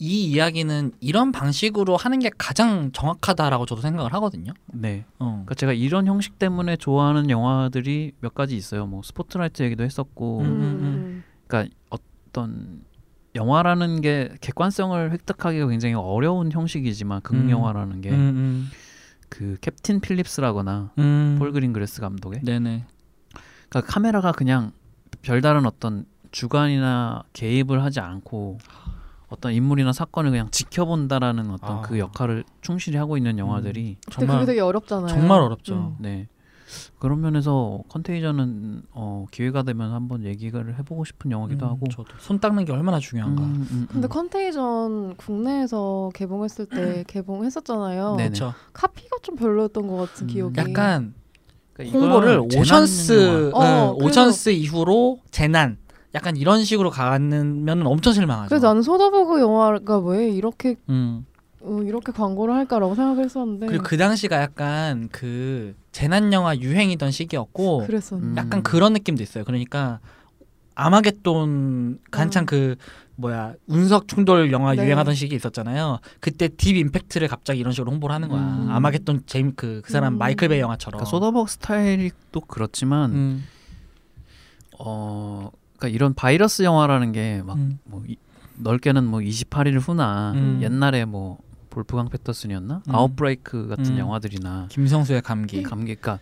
이 0.00 0.30
이야기는 0.30 0.92
이런 1.00 1.32
방식으로 1.32 1.96
하는 1.96 2.20
게 2.20 2.30
가장 2.38 2.92
정확하다라고 2.92 3.66
저도 3.66 3.80
생각을 3.80 4.12
하거든요. 4.14 4.52
네. 4.66 5.04
어. 5.18 5.26
그러니까 5.30 5.54
제가 5.54 5.72
이런 5.72 6.06
형식 6.06 6.38
때문에 6.38 6.76
좋아하는 6.76 7.30
영화들이 7.30 8.12
몇 8.20 8.34
가지 8.34 8.56
있어요. 8.56 8.86
뭐 8.86 9.02
스포트라이트 9.02 9.62
얘기도 9.64 9.82
했었고, 9.82 10.40
음, 10.40 10.46
음, 10.46 10.62
음. 10.82 11.24
그러니까 11.46 11.74
어떤 11.90 12.82
영화라는 13.34 14.00
게 14.00 14.30
객관성을 14.40 15.10
획득하기가 15.12 15.66
굉장히 15.66 15.94
어려운 15.94 16.52
형식이지만 16.52 17.20
극 17.22 17.34
음. 17.34 17.50
영화라는 17.50 18.00
게 18.00 18.10
음, 18.10 18.68
그 19.28 19.56
캡틴 19.60 20.00
필립스라거나. 20.00 20.92
폴 21.38 21.52
그린그래스 21.52 22.00
감독의 22.00 22.42
네네. 22.44 22.86
그러니까 23.68 23.92
카메라가 23.92 24.32
그냥 24.32 24.72
별다른 25.22 25.66
어떤 25.66 26.04
주관이나 26.30 27.24
개입을 27.32 27.82
하지 27.82 28.00
않고 28.00 28.58
어떤 29.28 29.52
인물이나 29.52 29.92
사건을 29.92 30.30
그냥 30.30 30.50
지켜본다라는 30.50 31.50
어떤 31.50 31.78
아. 31.78 31.80
그 31.82 31.98
역할을 31.98 32.44
충실히 32.62 32.96
하고 32.96 33.16
있는 33.16 33.38
영화들이 33.38 33.98
근데 34.10 34.26
그게 34.32 34.44
되게 34.46 34.60
어렵잖아요. 34.60 35.08
정말 35.08 35.40
어렵죠. 35.40 35.74
음. 35.74 35.96
네 35.98 36.28
그런 36.98 37.20
면에서 37.20 37.82
컨테이전은 37.88 38.82
어, 38.92 39.26
기회가 39.30 39.62
되면 39.62 39.92
한번 39.92 40.24
얘기를 40.24 40.78
해보고 40.78 41.04
싶은 41.04 41.30
영화기도 41.30 41.66
음, 41.66 41.70
하고 41.70 41.86
저도 41.90 42.08
손 42.18 42.40
닦는 42.40 42.64
게 42.64 42.72
얼마나 42.72 42.98
중요한가. 42.98 43.42
음, 43.42 43.66
음, 43.70 43.86
근데 43.90 44.06
음. 44.06 44.08
컨테이전 44.08 45.16
국내에서 45.16 46.10
개봉했을 46.14 46.66
때 46.66 47.04
개봉했었잖아요. 47.06 48.16
네네. 48.16 48.28
그렇죠. 48.30 48.54
카피가 48.72 49.16
좀 49.22 49.36
별로였던 49.36 49.86
것 49.86 49.96
같은 49.96 50.26
음. 50.26 50.28
기억이. 50.28 50.60
약간 50.60 51.14
그러니까 51.72 51.98
홍보를 51.98 52.40
오션스 52.56 53.52
어, 53.54 53.94
오션스 54.02 54.50
이후로 54.50 55.20
재난 55.30 55.78
약간 56.14 56.36
이런 56.36 56.64
식으로 56.64 56.90
가면은 56.90 57.86
엄청 57.86 58.12
실망하죠. 58.12 58.48
그래서 58.48 58.68
나는 58.68 58.82
소더버그 58.82 59.40
영화가 59.40 59.98
왜 60.00 60.30
이렇게 60.30 60.76
음. 60.88 61.26
어, 61.60 61.80
이렇게 61.82 62.12
광고를 62.12 62.54
할까라고 62.54 62.94
생각을 62.94 63.24
했었는데 63.24 63.66
그리고 63.66 63.82
그 63.82 63.96
당시가 63.96 64.40
약간 64.40 65.08
그 65.10 65.74
재난 65.92 66.32
영화 66.32 66.56
유행이던 66.56 67.10
시기였고 67.10 67.86
그랬었는데 67.86 68.40
음. 68.40 68.44
약간 68.44 68.62
그런 68.62 68.92
느낌도 68.92 69.22
있어요. 69.22 69.44
그러니까 69.44 70.00
아마겟돈 70.76 71.98
한창 72.12 72.44
음. 72.44 72.46
그 72.46 72.76
뭐야 73.16 73.54
운석 73.66 74.06
충돌 74.06 74.52
영화 74.52 74.74
네. 74.74 74.84
유행하던 74.84 75.14
시기 75.14 75.34
있었잖아요. 75.34 75.98
그때 76.20 76.48
딥 76.48 76.76
임팩트를 76.76 77.26
갑자기 77.26 77.58
이런 77.58 77.72
식으로 77.72 77.90
홍보를 77.90 78.14
하는 78.14 78.28
거야. 78.28 78.40
음. 78.40 78.70
아마겟돈 78.70 79.24
제임 79.26 79.54
그, 79.56 79.82
그 79.84 79.92
사람 79.92 80.14
음. 80.14 80.18
마이클 80.18 80.48
베이 80.48 80.60
영화처럼. 80.60 80.98
그러니까 80.98 81.10
소더버그 81.10 81.50
스타일도 81.50 82.40
그렇지만 82.42 83.10
음. 83.10 83.44
어 84.78 85.50
그러니까 85.78 85.94
이런 85.94 86.14
바이러스 86.14 86.62
영화라는 86.62 87.12
게막 87.12 87.56
음. 87.56 87.78
뭐 87.84 88.02
넓게는 88.56 89.04
뭐 89.04 89.20
28일 89.20 89.78
후나 89.80 90.32
음. 90.34 90.58
옛날에 90.60 91.04
뭐 91.04 91.38
볼프강 91.70 92.08
패터슨이었나 92.08 92.82
음. 92.86 92.94
아웃브레이크 92.94 93.68
같은 93.68 93.92
음. 93.94 93.98
영화들이나 93.98 94.66
김성수의 94.70 95.22
감기. 95.22 95.62
감기가 95.62 96.18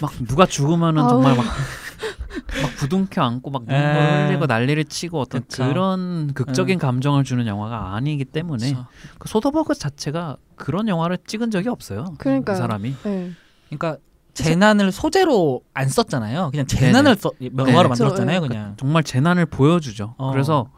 막 0.00 0.12
누가 0.26 0.46
죽으면은. 0.46 1.08
정말 1.08 1.36
막, 1.36 1.44
막 1.44 2.74
부둥켜 2.78 3.22
안고 3.22 3.50
막 3.50 3.64
눈물 3.64 3.76
에. 3.76 4.26
흘리고 4.26 4.46
난리를 4.46 4.84
치고 4.86 5.20
어떤 5.20 5.42
그쵸. 5.42 5.68
그런 5.68 6.34
극적인 6.34 6.74
에. 6.74 6.78
감정을 6.78 7.22
주는 7.22 7.46
영화가 7.46 7.94
아니기 7.94 8.24
때문에. 8.24 8.74
그 9.18 9.28
소더버그 9.28 9.74
자체가 9.74 10.36
그런 10.56 10.88
영화를 10.88 11.18
찍은 11.26 11.50
적이 11.50 11.68
없어요. 11.68 12.14
그러니까요. 12.18 12.54
그 12.54 12.58
사람이 12.58 12.94
네. 13.04 13.32
그러니까 13.68 13.98
재난을 14.34 14.92
소재로 14.92 15.62
안 15.74 15.88
썼잖아요. 15.88 16.50
그냥 16.50 16.66
재난을 16.66 17.16
써, 17.16 17.30
영화로 17.42 17.82
네. 17.82 17.88
만들었잖아요. 17.88 18.40
그쵸, 18.40 18.48
그냥. 18.52 18.74
정말 18.78 19.02
재난을 19.04 19.46
보여주죠. 19.46 20.14
어. 20.18 20.30
그래서 20.32 20.70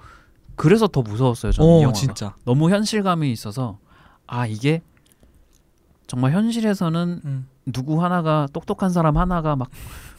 그래서 0.57 0.87
더 0.89 1.03
무서웠어요. 1.03 1.53
저는 1.53 1.69
이오 1.71 1.81
영화가 1.83 1.93
진짜. 1.99 2.35
너무 2.45 2.71
현실감이 2.71 3.31
있어서 3.33 3.79
아 4.27 4.47
이게 4.47 4.83
정말 6.07 6.33
현실에서는 6.33 7.21
음. 7.25 7.47
누구 7.67 8.03
하나가 8.05 8.47
똑똑한 8.53 8.91
사람 8.91 9.17
하나가 9.17 9.57
막 9.57 9.69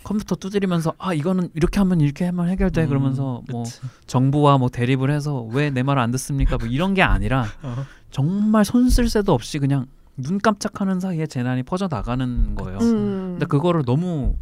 컴퓨터 0.04 0.36
두드리면서 0.36 0.94
아 0.98 1.14
이거는 1.14 1.50
이렇게 1.54 1.80
하면 1.80 2.02
이렇게 2.02 2.26
하면 2.26 2.50
해결돼 2.50 2.84
음, 2.84 2.88
그러면서 2.90 3.42
뭐 3.52 3.64
그치. 3.64 3.82
정부와 4.08 4.58
뭐 4.58 4.70
대립을 4.70 5.12
해서 5.12 5.42
왜 5.52 5.70
내 5.70 5.84
말을 5.84 6.02
안 6.02 6.12
듣습니까 6.12 6.58
뭐 6.58 6.68
이런 6.68 6.94
게 6.94 7.02
아니라 7.04 7.46
어. 7.64 7.86
정말 8.12 8.66
손쓸 8.66 9.10
새도 9.10 9.34
없이 9.34 9.60
그냥 9.60 9.86
눈 10.18 10.40
깜짝하는 10.40 11.00
사이에 11.02 11.28
재난이 11.28 11.64
퍼져 11.64 11.88
나가는 11.90 12.56
거예요. 12.56 12.80
음. 12.80 13.15
근데 13.36 13.46
그거를 13.48 13.84
너무 13.84 14.36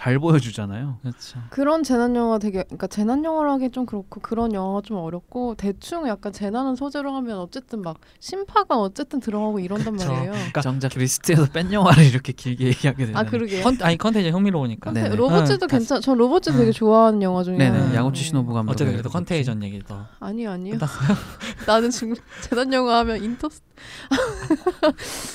잘 0.00 0.18
보여주잖아요. 0.18 0.96
그렇죠. 1.02 1.40
그런 1.50 1.82
재난 1.82 2.16
영화 2.16 2.38
되게 2.38 2.62
그러니까 2.62 2.86
재난 2.86 3.22
영화를 3.22 3.50
하기 3.50 3.68
좀 3.70 3.84
그렇고 3.84 4.18
그런 4.22 4.54
영화가 4.54 4.80
좀 4.82 4.96
어렵고 4.96 5.56
대충 5.56 6.08
약간 6.08 6.32
재난은 6.32 6.74
소재로 6.74 7.12
하면 7.16 7.36
어쨌든 7.38 7.82
막 7.82 7.98
신파가 8.18 8.78
어쨌든 8.78 9.20
들어가고 9.20 9.60
이런단 9.60 9.98
그쵸. 9.98 10.08
말이에요. 10.10 10.32
그러니까 10.32 10.62
정작 10.62 10.92
리스트에서 10.96 11.44
뺀 11.52 11.70
영화를 11.70 12.02
이렇게 12.06 12.32
길게 12.32 12.64
얘기하게 12.72 13.04
되는. 13.08 13.20
아 13.20 13.24
그러게. 13.24 13.60
컨, 13.60 13.76
아니 13.82 13.98
컨테이전 13.98 14.30
흥미로우니까. 14.30 14.92
네네. 14.92 15.16
로봇G도 15.16 15.66
응, 15.66 15.68
괜찮. 15.68 16.00
전 16.00 16.16
로봇G 16.16 16.48
응. 16.48 16.56
되게 16.56 16.72
좋아하는 16.72 17.20
영화 17.20 17.42
중에 17.44 17.58
네네. 17.58 17.94
야구치 17.94 18.24
시노부 18.24 18.54
감독. 18.54 18.72
어쨌든 18.72 18.94
그래도 18.94 19.10
컨테이전 19.10 19.62
얘기 19.64 19.80
더. 19.86 20.06
아니 20.18 20.46
아니요. 20.46 20.78
나는 21.66 21.90
지금 21.90 22.14
재난 22.40 22.72
영화 22.72 23.00
하면 23.00 23.22
인터. 23.22 23.50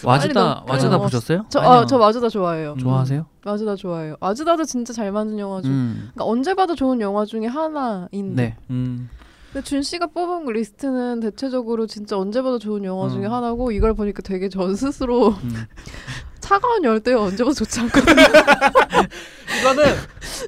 와즈다 0.04 0.64
빨리 0.66 0.72
와즈다 0.72 0.90
넘- 0.92 1.02
보셨어요? 1.04 1.46
저, 1.50 1.60
아니요. 1.60 1.72
아, 1.72 1.86
저 1.86 1.98
와즈다 2.00 2.30
좋아해요. 2.30 2.74
음. 2.74 2.78
좋아하세요? 2.80 3.26
와즈다 3.46 3.76
좋아해요. 3.76 4.18
와즈다도 4.20 4.66
진짜 4.66 4.92
잘 4.92 5.12
만든 5.12 5.38
영화 5.38 5.62
중. 5.62 5.72
음. 5.72 6.10
그러니까 6.14 6.26
언제 6.26 6.54
봐도 6.56 6.76
좋은 6.76 7.00
영화 7.00 7.26
중에 7.26 7.46
하나인데. 7.46 8.44
네. 8.44 8.56
음. 8.72 9.08
근데 9.54 9.64
준 9.64 9.84
씨가 9.84 10.08
뽑은 10.08 10.46
그 10.46 10.52
리스트는 10.52 11.20
대체적으로 11.20 11.86
진짜 11.86 12.18
언제 12.18 12.42
봐도 12.42 12.58
좋은 12.58 12.84
영화 12.84 13.08
중에 13.08 13.28
음. 13.28 13.32
하나고 13.32 13.72
이걸 13.72 13.94
보니까 13.94 14.24
되게 14.24 14.50
전 14.50 14.76
스스로 14.76 15.30
음. 15.30 15.66
차가운 16.42 16.84
열대에 16.84 17.14
언제 17.14 17.44
봐도 17.44 17.54
좋지 17.54 17.80
않거든요. 17.82 18.22
이거는 19.62 19.84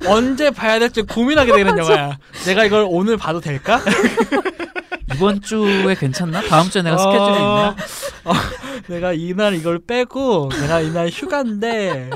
언제 0.08 0.50
봐야 0.52 0.80
될지 0.80 1.04
고민하게 1.04 1.54
되는 1.54 1.78
영화야. 1.78 2.18
내가 2.46 2.66
이걸 2.66 2.86
오늘 2.90 3.16
봐도 3.16 3.40
될까? 3.40 3.80
이번 5.18 5.42
주에 5.42 5.96
괜찮나? 5.96 6.42
다음 6.42 6.70
주에 6.70 6.82
내가 6.84 6.96
어, 6.96 7.00
스케줄이 7.00 7.34
있나? 7.36 7.76
어, 8.26 8.34
내가 8.88 9.14
이날 9.14 9.56
이걸 9.56 9.80
빼고 9.80 10.50
내가 10.50 10.80
이날 10.82 11.10
휴가인데 11.10 12.10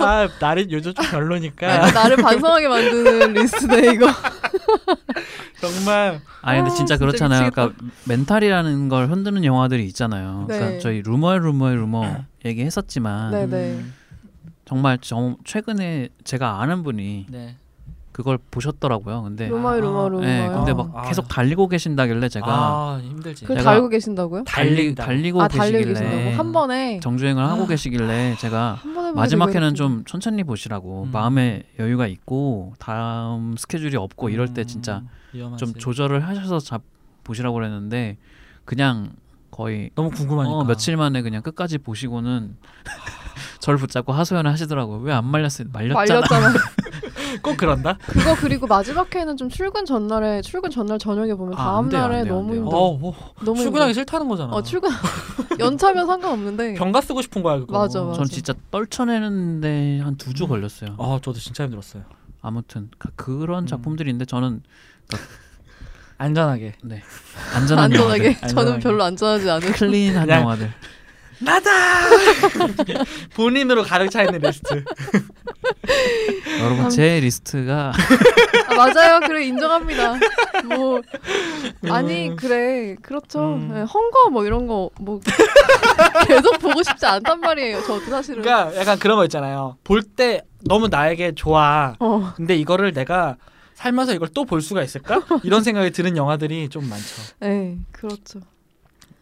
아 0.00 0.28
날이 0.40 0.66
요즘 0.70 0.92
좀 0.92 1.04
별로니까 1.10 1.68
약간 1.68 1.94
나를 1.94 2.16
반성하게 2.16 2.68
만드는 2.68 3.32
리스트네 3.34 3.92
이거. 3.94 4.06
정말 5.60 6.20
아니 6.42 6.58
근데 6.58 6.72
아, 6.72 6.74
진짜 6.74 6.96
진짜 6.96 6.98
그렇잖아요. 6.98 7.40
미치겠다. 7.44 7.68
그러니까 7.68 7.84
멘탈이라는 8.06 8.88
걸 8.88 9.08
흔드는 9.08 9.44
영화들이 9.44 9.86
있잖아요. 9.86 10.46
네. 10.48 10.58
그러니까 10.58 10.80
저희 10.80 11.02
루머의 11.02 11.40
루머의 11.40 11.76
루머 11.76 12.24
얘기했었지만 12.44 13.30
네네. 13.30 13.56
음, 13.74 13.94
정말 14.64 14.98
저 15.00 15.36
최근에 15.44 16.08
제가 16.24 16.60
아는 16.60 16.82
분이 16.82 17.26
네. 17.28 17.56
그걸 18.20 18.38
보셨더라고요. 18.50 19.22
근데 19.22 19.48
루머의 19.48 19.78
아, 19.78 19.80
루머 19.80 20.08
루머요. 20.08 20.20
네, 20.20 20.48
근데 20.54 20.74
막 20.74 20.90
아. 20.94 21.02
계속 21.08 21.26
달리고 21.26 21.68
계신다길래 21.68 22.28
제가 22.28 22.46
아 22.48 23.00
힘들지. 23.02 23.46
제가- 23.46 23.64
달고 23.64 23.88
계신다고요? 23.88 24.44
달리 24.44 24.76
달린다. 24.94 25.04
달리고 25.06 25.42
아 25.42 25.48
계시길래 25.48 26.34
한 26.34 26.52
번에 26.52 27.00
정주행을 27.00 27.42
하고 27.42 27.62
아. 27.62 27.66
계시길래 27.66 28.36
제가 28.38 28.78
마지막에는 29.14 29.74
좀 29.74 30.04
천천히 30.04 30.44
보시라고 30.44 31.04
음. 31.04 31.10
마음의 31.12 31.62
여유가 31.78 32.06
있고 32.06 32.74
다음 32.78 33.54
스케줄이 33.56 33.96
없고 33.96 34.28
이럴 34.28 34.52
때 34.52 34.64
진짜 34.64 35.02
음. 35.34 35.56
좀 35.56 35.72
조절을 35.72 36.26
하셔서 36.28 36.58
잡 36.58 36.82
보시라고 37.24 37.54
그랬는데 37.54 38.18
그냥 38.66 39.12
거의 39.50 39.90
너무 39.94 40.10
궁금하니까. 40.10 40.54
어, 40.54 40.64
며칠 40.64 40.96
만에 40.96 41.22
그냥 41.22 41.42
끝까지 41.42 41.78
보시고는 41.78 42.56
저를 43.60 43.78
붙잡고 43.78 44.12
하소연을 44.12 44.50
하시더라고요. 44.50 44.98
왜 45.00 45.12
안 45.12 45.26
말렸어요? 45.26 45.68
말렸잖아. 45.72 46.20
말렸잖아. 46.20 46.52
꼭 47.42 47.56
그런다. 47.56 47.98
그거 48.06 48.34
그리고 48.40 48.66
마지막 48.66 49.14
회는 49.14 49.36
좀 49.36 49.48
출근 49.48 49.84
전날에 49.84 50.42
출근 50.42 50.70
전날 50.70 50.98
저녁에 50.98 51.34
보면 51.34 51.54
아, 51.54 51.56
다음 51.56 51.86
안안 51.86 51.88
날에 51.88 52.20
안 52.20 52.28
너무 52.28 52.52
돼요. 52.52 52.60
힘들어. 52.62 52.76
어, 52.78 52.96
뭐 52.98 53.14
너무 53.40 53.60
출근하기 53.60 53.90
힘들어. 53.90 53.92
싫다는 54.02 54.28
거잖아. 54.28 54.52
어 54.52 54.62
출근 54.62 54.90
연차면 55.58 56.06
상관없는데. 56.06 56.74
병가 56.74 57.00
쓰고 57.00 57.22
싶은 57.22 57.42
거야 57.42 57.58
그거. 57.58 57.78
맞아, 57.78 58.02
맞아. 58.02 58.16
전 58.18 58.26
진짜 58.26 58.54
떨쳐내는데 58.70 60.00
한 60.00 60.16
두 60.16 60.32
주 60.34 60.46
걸렸어요. 60.46 60.96
아 60.98 61.18
저도 61.22 61.38
진짜 61.38 61.64
힘들었어요. 61.64 62.02
아무튼 62.42 62.88
그- 62.98 63.10
그런 63.16 63.64
음. 63.64 63.66
작품들인데 63.66 64.24
저는 64.24 64.62
안전하게. 66.18 66.74
네 66.84 67.02
안전한 67.54 67.84
안전하게. 67.86 68.24
영화들, 68.26 68.48
저는 68.48 68.58
안전하게. 68.58 68.82
별로 68.82 69.04
안전하지 69.04 69.50
않은. 69.50 69.72
clean한 69.72 70.26
그냥- 70.26 70.42
영화들. 70.42 70.70
나다. 71.40 71.70
본인으로 73.34 73.82
가득 73.82 74.10
차 74.10 74.22
있는 74.22 74.40
리스트. 74.40 74.84
여러분 76.62 76.90
제 76.90 77.20
리스트가 77.20 77.92
아, 78.68 78.74
맞아요. 78.74 79.20
그래 79.20 79.44
인정합니다. 79.46 80.18
뭐 80.66 81.00
아니 81.90 82.34
그래 82.36 82.96
그렇죠. 83.02 83.54
음. 83.54 83.70
네, 83.72 83.80
헝거 83.82 84.30
뭐 84.30 84.44
이런 84.44 84.66
거 84.66 84.90
뭐 85.00 85.20
계속 86.26 86.58
보고 86.58 86.82
싶지 86.82 87.06
않단 87.06 87.40
말이에요. 87.40 87.82
저도 87.82 88.00
사실은. 88.10 88.42
그러니까 88.42 88.76
약간 88.78 88.98
그런 88.98 89.16
거 89.16 89.24
있잖아요. 89.24 89.76
볼 89.84 90.02
때 90.02 90.42
너무 90.66 90.88
나에게 90.88 91.34
좋아. 91.34 91.94
어. 92.00 92.32
근데 92.36 92.56
이거를 92.56 92.92
내가 92.92 93.36
살면서 93.74 94.12
이걸 94.14 94.28
또 94.28 94.44
볼 94.44 94.60
수가 94.60 94.82
있을까? 94.82 95.22
이런 95.42 95.62
생각이 95.62 95.90
드는 95.90 96.16
영화들이 96.16 96.68
좀 96.68 96.88
많죠. 96.88 97.04
네 97.40 97.78
그렇죠. 97.92 98.40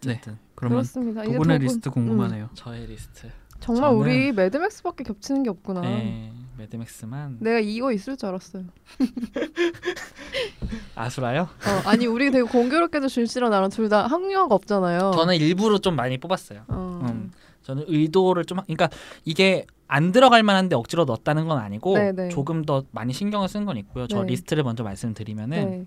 네 0.05 0.13
어쨌든 0.13 0.39
그러면 0.55 0.77
그렇습니다. 0.79 1.23
두 1.23 1.33
분의 1.33 1.43
두 1.43 1.47
분- 1.47 1.59
리스트 1.59 1.91
궁금하네요. 1.91 2.51
저의 2.55 2.87
리스트. 2.87 3.29
정말 3.61 3.91
저는- 3.91 3.99
우리 3.99 4.33
매드맥스밖에 4.33 5.03
겹치는 5.05 5.43
게 5.43 5.51
없구나. 5.51 5.81
네, 5.81 6.33
매드맥스만 6.59 7.39
내가 7.41 7.59
이거 7.59 7.91
있을 7.93 8.17
줄 8.17 8.29
알았어요. 8.29 8.65
아수라요? 10.95 11.43
어, 11.43 11.89
아니 11.89 12.07
우리 12.07 12.31
되게 12.31 12.43
공교롭게도 12.43 13.09
준 13.09 13.27
씨랑 13.27 13.51
나랑 13.51 13.71
둘다 13.71 14.07
한국 14.07 14.33
영화가 14.33 14.55
없잖아요. 14.55 15.13
저는 15.15 15.37
일부러 15.37 15.79
좀 15.79 15.97
많이 15.97 16.19
뽑았어요. 16.19 16.63
어. 16.69 17.01
음. 17.05 17.31
저는 17.63 17.85
의도를 17.89 18.45
좀 18.45 18.59
하- 18.59 18.63
그러니까 18.63 18.89
이게 19.25 19.67
안 19.89 20.13
들어갈 20.13 20.43
만한데 20.43 20.77
억지로 20.77 21.05
넣었다는 21.05 21.49
건 21.49 21.59
아니고 21.59 21.95
네네. 21.95 22.29
조금 22.29 22.65
더 22.65 22.85
많이 22.93 23.13
신경을 23.13 23.49
쓴 23.49 23.65
건 23.67 23.77
있고요. 23.79 24.07
저 24.07 24.21
네. 24.23 24.29
리스트를 24.33 24.63
먼저 24.63 24.83
말씀드리면은 24.85 25.71
네, 25.71 25.87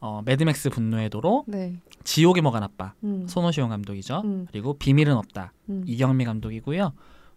어, 0.00 0.22
매드맥스 0.24 0.70
분노의 0.70 1.10
도로, 1.10 1.44
네. 1.46 1.76
지옥이 2.04 2.40
뭐가 2.40 2.58
나빠, 2.58 2.94
음. 3.04 3.26
소노 3.28 3.48
시온 3.48 3.68
감독이죠. 3.68 4.22
음, 4.24 4.46
그리고 4.50 4.74
비밀은 4.74 5.14
없다, 5.14 5.52
음. 5.68 5.84
이경미 5.86 6.24
감독이고요. 6.24 6.92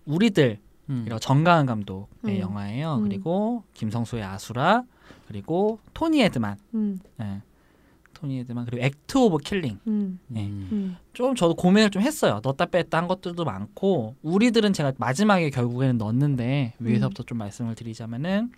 우리들 0.06 0.60
음. 0.90 1.04
이런 1.06 1.20
윤가은 1.20 1.66
감독의 1.66 2.38
음. 2.38 2.40
영화예요. 2.40 2.96
음. 2.96 3.04
그리고 3.04 3.64
김성수의 3.74 4.24
아수라, 4.24 4.84
그리고 5.28 5.80
토니 5.94 6.22
에드만, 6.22 6.58
음, 6.74 7.00
예. 7.22 7.42
토니 8.14 8.40
에드만 8.40 8.66
그리고 8.66 8.86
액트 8.86 9.18
오브 9.18 9.40
킬링. 9.40 9.80
음, 9.88 10.20
네. 10.28 10.50
좀 11.12 11.36
저도 11.36 11.56
고민을 11.56 11.90
좀 11.90 12.02
했어요. 12.02 12.40
넣었다 12.42 12.66
뺐다 12.68 12.98
한 12.98 13.08
것들도 13.10 13.44
많고 13.44 14.16
우리들은 14.22 14.72
제가 14.72 14.94
마지막에 14.98 15.50
결국에는 15.50 15.98
넣었는데 15.98 16.76
음. 16.80 16.88
위에서부터 16.88 17.24
좀 17.24 17.38
말씀을 17.40 17.76
드리자면은 17.76 18.52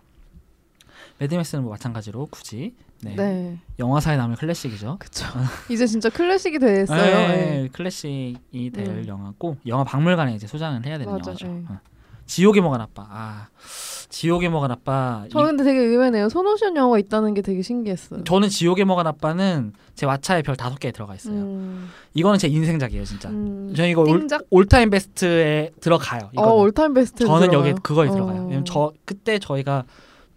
매드맥스는 1.19 1.63
뭐 1.63 1.71
마찬가지로 1.71 2.27
굳이 2.31 2.75
네. 3.01 3.15
네. 3.15 3.57
영화사에 3.79 4.17
남을 4.17 4.35
클래식이죠. 4.37 4.97
그쵸. 4.99 5.25
이제 5.69 5.85
진짜 5.85 6.09
클래식이 6.09 6.59
됐어요. 6.59 7.01
네. 7.01 7.27
네, 7.27 7.69
클래식이 7.71 8.71
될 8.73 8.87
음. 8.87 9.05
영화고 9.07 9.57
영화 9.67 9.83
박물관에 9.83 10.33
이제 10.35 10.47
소장을 10.47 10.85
해야 10.85 10.97
되는 10.97 11.11
맞아, 11.13 11.29
영화죠. 11.31 11.47
네. 11.47 11.63
어. 11.69 11.79
지옥이 12.25 12.63
뭐가 12.63 12.81
나빠. 12.81 13.05
아, 13.07 13.47
지옥이 14.09 14.49
뭐가 14.49 14.71
나빠. 14.71 15.25
저 15.31 15.43
근데 15.43 15.63
되게 15.63 15.79
의외네요. 15.79 16.29
소노 16.29 16.52
시온 16.52 16.75
영화 16.75 16.97
있다는 16.97 17.35
게 17.35 17.43
되게 17.43 17.61
신기했어요. 17.61 18.21
이, 18.21 18.23
저는 18.23 18.49
지옥이 18.49 18.85
뭐가 18.85 19.05
나빠는 19.05 19.73
제 19.93 20.07
왓챠에 20.07 20.43
별 20.43 20.55
다섯 20.55 20.79
개에 20.79 20.91
들어가 20.91 21.13
있어요. 21.13 21.35
음, 21.35 21.89
이거는 22.15 22.39
제 22.39 22.47
인생작이에요, 22.47 23.05
진짜. 23.05 23.29
음. 23.29 23.73
저는 23.75 23.91
이거 23.91 24.01
all, 24.01 24.21
띵작? 24.21 24.41
all 24.49 24.65
time 24.65 24.89
best에 24.89 25.69
들어가요. 25.79 26.21
어, 26.25 26.29
이거는. 26.33 26.51
all 26.53 26.70
time 26.70 26.93
best. 26.95 27.25
저는 27.25 27.53
여기 27.53 27.73
그거에 27.73 28.09
들어가요. 28.09 28.41
어. 28.41 28.45
왜냐면 28.45 28.65
저 28.65 28.91
그때 29.05 29.37
저희가 29.37 29.83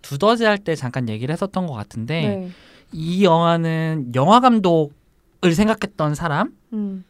두더지 0.02 0.44
할 0.44 0.58
때 0.58 0.74
잠깐 0.74 1.08
얘기를 1.08 1.32
했었던 1.32 1.66
것 1.66 1.74
같은데 1.74 2.20
네. 2.20 2.50
이 2.92 3.24
영화는 3.24 4.12
영화 4.14 4.40
감독을 4.40 5.52
생각했던 5.54 6.14
사람이 6.14 6.50
음. 6.72 7.04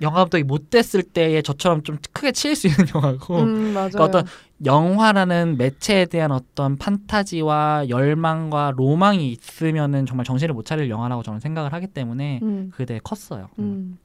영화 0.00 0.18
감독이 0.18 0.44
못 0.44 0.70
됐을 0.70 1.02
때에 1.02 1.42
저처럼 1.42 1.82
좀 1.82 1.98
크게 2.12 2.32
치일 2.32 2.54
수 2.54 2.66
있는 2.68 2.86
영화고 2.94 3.38
음. 3.38 3.70
그러니까 3.72 4.04
어떤 4.04 4.24
영화라는 4.64 5.56
매체에 5.56 6.06
대한 6.06 6.30
어떤 6.32 6.76
판타지와 6.76 7.88
열망과 7.88 8.72
로망이 8.76 9.30
있으면은 9.32 10.06
정말 10.06 10.24
정신을 10.24 10.54
못 10.54 10.64
차릴 10.64 10.90
영화라고 10.90 11.22
저는 11.22 11.40
생각을 11.40 11.72
하기 11.72 11.88
때문에 11.88 12.40
음. 12.42 12.70
그게 12.72 12.84
되게 12.84 13.00
컸어요. 13.02 13.48
음. 13.58 13.64
음. 13.64 13.98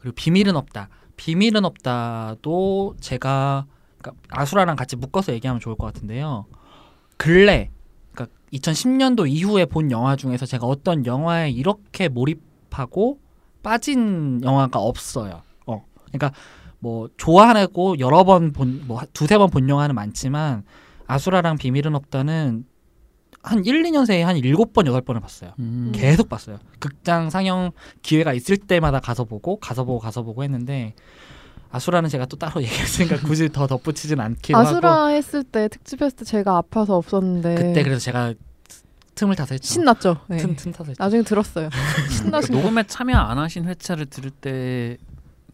그리고 0.00 0.14
비밀은 0.14 0.54
없다. 0.56 0.88
비밀은 1.16 1.64
없다도 1.64 2.96
제가 3.00 3.66
그러니까 3.98 4.22
아수라랑 4.30 4.76
같이 4.76 4.96
묶어서 4.96 5.32
얘기하면 5.32 5.60
좋을 5.60 5.76
것 5.76 5.86
같은데요. 5.86 6.46
근래 7.16 7.70
그러니까 8.12 8.34
2010년도 8.52 9.28
이후에 9.28 9.64
본 9.66 9.90
영화 9.90 10.16
중에서 10.16 10.46
제가 10.46 10.66
어떤 10.66 11.06
영화에 11.06 11.50
이렇게 11.50 12.08
몰입하고 12.08 13.18
빠진 13.62 14.40
영화가 14.42 14.78
없어요. 14.78 15.42
어. 15.66 15.84
그러니까 16.12 16.32
뭐 16.78 17.08
좋아하고 17.16 17.98
여러 17.98 18.24
번 18.24 18.52
본 18.52 18.82
뭐 18.86 19.00
두세 19.12 19.38
번 19.38 19.48
본 19.50 19.68
영화는 19.68 19.94
많지만 19.94 20.64
아수라랑 21.06 21.56
비밀은 21.56 21.94
없다는 21.94 22.64
한 23.42 23.64
1, 23.64 23.82
2년 23.82 24.06
새에 24.06 24.22
한 24.22 24.36
7번, 24.36 24.72
8번을 25.02 25.20
봤어요. 25.20 25.52
음. 25.58 25.92
계속 25.94 26.30
봤어요. 26.30 26.58
극장 26.78 27.28
상영 27.28 27.72
기회가 28.00 28.32
있을 28.32 28.56
때마다 28.56 29.00
가서 29.00 29.24
보고 29.24 29.58
가서 29.58 29.84
보고 29.84 29.98
가서 29.98 30.22
보고 30.22 30.42
했는데 30.44 30.94
아수라는 31.74 32.08
제가 32.08 32.26
또 32.26 32.36
따로 32.36 32.62
얘기했으니까 32.62 33.16
굳이 33.18 33.48
더 33.50 33.66
덧붙이진 33.66 34.20
않기로 34.20 34.58
아수라 34.58 34.92
하고 35.04 35.10
했을 35.10 35.42
때 35.42 35.68
특집했을 35.68 36.18
때 36.18 36.24
제가 36.24 36.56
아파서 36.56 36.96
없었는데 36.96 37.54
그때 37.56 37.82
그래서 37.82 38.00
제가 38.00 38.34
틈을 39.14 39.36
타서 39.36 39.54
했죠. 39.54 39.66
신났죠. 39.74 40.16
네. 40.28 40.36
틈, 40.38 40.56
틈 40.56 40.72
타서 40.72 40.88
했죠. 40.90 41.02
나중에 41.02 41.22
들었어요. 41.22 41.68
신나신 42.10 42.54
거. 42.54 42.60
녹음에 42.60 42.82
참여 42.84 43.16
안 43.16 43.38
하신 43.38 43.64
회차를 43.66 44.06
들을 44.06 44.30
때 44.30 44.96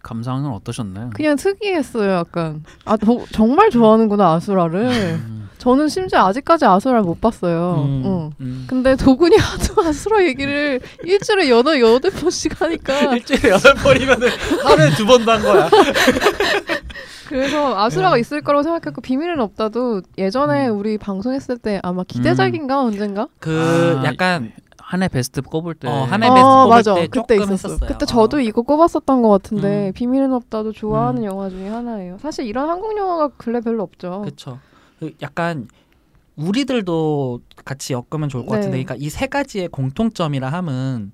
감상은 0.03 0.51
어떠셨나요? 0.51 1.11
그냥 1.15 1.37
특이했어요. 1.37 2.11
약간 2.13 2.65
아 2.87 2.97
저, 2.97 3.19
정말 3.33 3.69
좋아하는구나 3.71 4.33
아수라를. 4.35 4.87
음. 4.87 5.40
저는 5.61 5.89
심지어 5.89 6.21
아직까지 6.27 6.65
아수라를 6.65 7.03
못 7.03 7.21
봤어요. 7.21 7.85
음, 7.87 8.03
응. 8.07 8.31
음. 8.41 8.65
근데 8.67 8.97
도군이 8.97 9.37
하도 9.37 9.83
아수라 9.87 10.25
얘기를 10.25 10.81
일주일에 11.05 11.51
여덟 11.51 11.79
여덟 11.81 12.11
번씩 12.11 12.59
하니까 12.61 13.15
일주일에 13.15 13.51
여덟 13.51 13.75
번이면은 13.75 14.29
하루에 14.65 14.91
두 14.97 15.05
번도 15.05 15.31
한 15.31 15.43
거야. 15.43 15.69
그래서 17.29 17.79
아수라가 17.79 18.17
네. 18.17 18.21
있을 18.21 18.41
거라고 18.41 18.63
생각했고 18.63 19.03
비밀은 19.03 19.39
없다도 19.39 20.01
예전에 20.17 20.69
음. 20.69 20.79
우리 20.79 20.97
방송했을 20.97 21.59
때 21.59 21.79
아마 21.83 22.05
기대작인가 22.05 22.81
언젠가 22.81 23.29
그 23.39 24.01
아, 24.01 24.05
약간 24.05 24.53
한해 24.79 25.09
베스트 25.09 25.43
꼽을 25.43 25.75
때 25.75 25.89
어, 25.89 26.05
한해 26.05 26.27
어, 26.27 26.35
베스트 26.35 26.49
뽑을 26.49 26.69
맞아. 26.71 26.95
때 26.95 27.07
그때 27.07 27.37
조금 27.37 27.55
있었어. 27.55 27.69
했었어요. 27.69 27.87
그때 27.89 28.05
어. 28.05 28.07
저도 28.07 28.41
이거 28.41 28.63
꼽았었던 28.63 29.23
것 29.23 29.29
같은데 29.29 29.89
음. 29.89 29.93
비밀은 29.93 30.33
없다도 30.33 30.73
좋아하는 30.73 31.21
음. 31.23 31.27
영화 31.27 31.51
중에 31.51 31.69
하나예요. 31.69 32.17
사실 32.19 32.47
이런 32.47 32.69
한국 32.71 32.97
영화가 32.97 33.29
근래 33.37 33.61
별로 33.61 33.83
없죠. 33.83 34.23
그렇죠. 34.23 34.59
그 35.01 35.13
약간 35.23 35.67
우리들도 36.37 37.41
같이 37.65 37.93
엮으면 37.93 38.29
좋을 38.29 38.47
것 38.47 38.55
네. 38.55 38.59
같은데, 38.61 38.83
그러니까 38.83 38.95
이 38.97 39.09
세 39.11 39.27
가지의 39.27 39.69
공통점이라 39.69 40.49
함은 40.49 41.13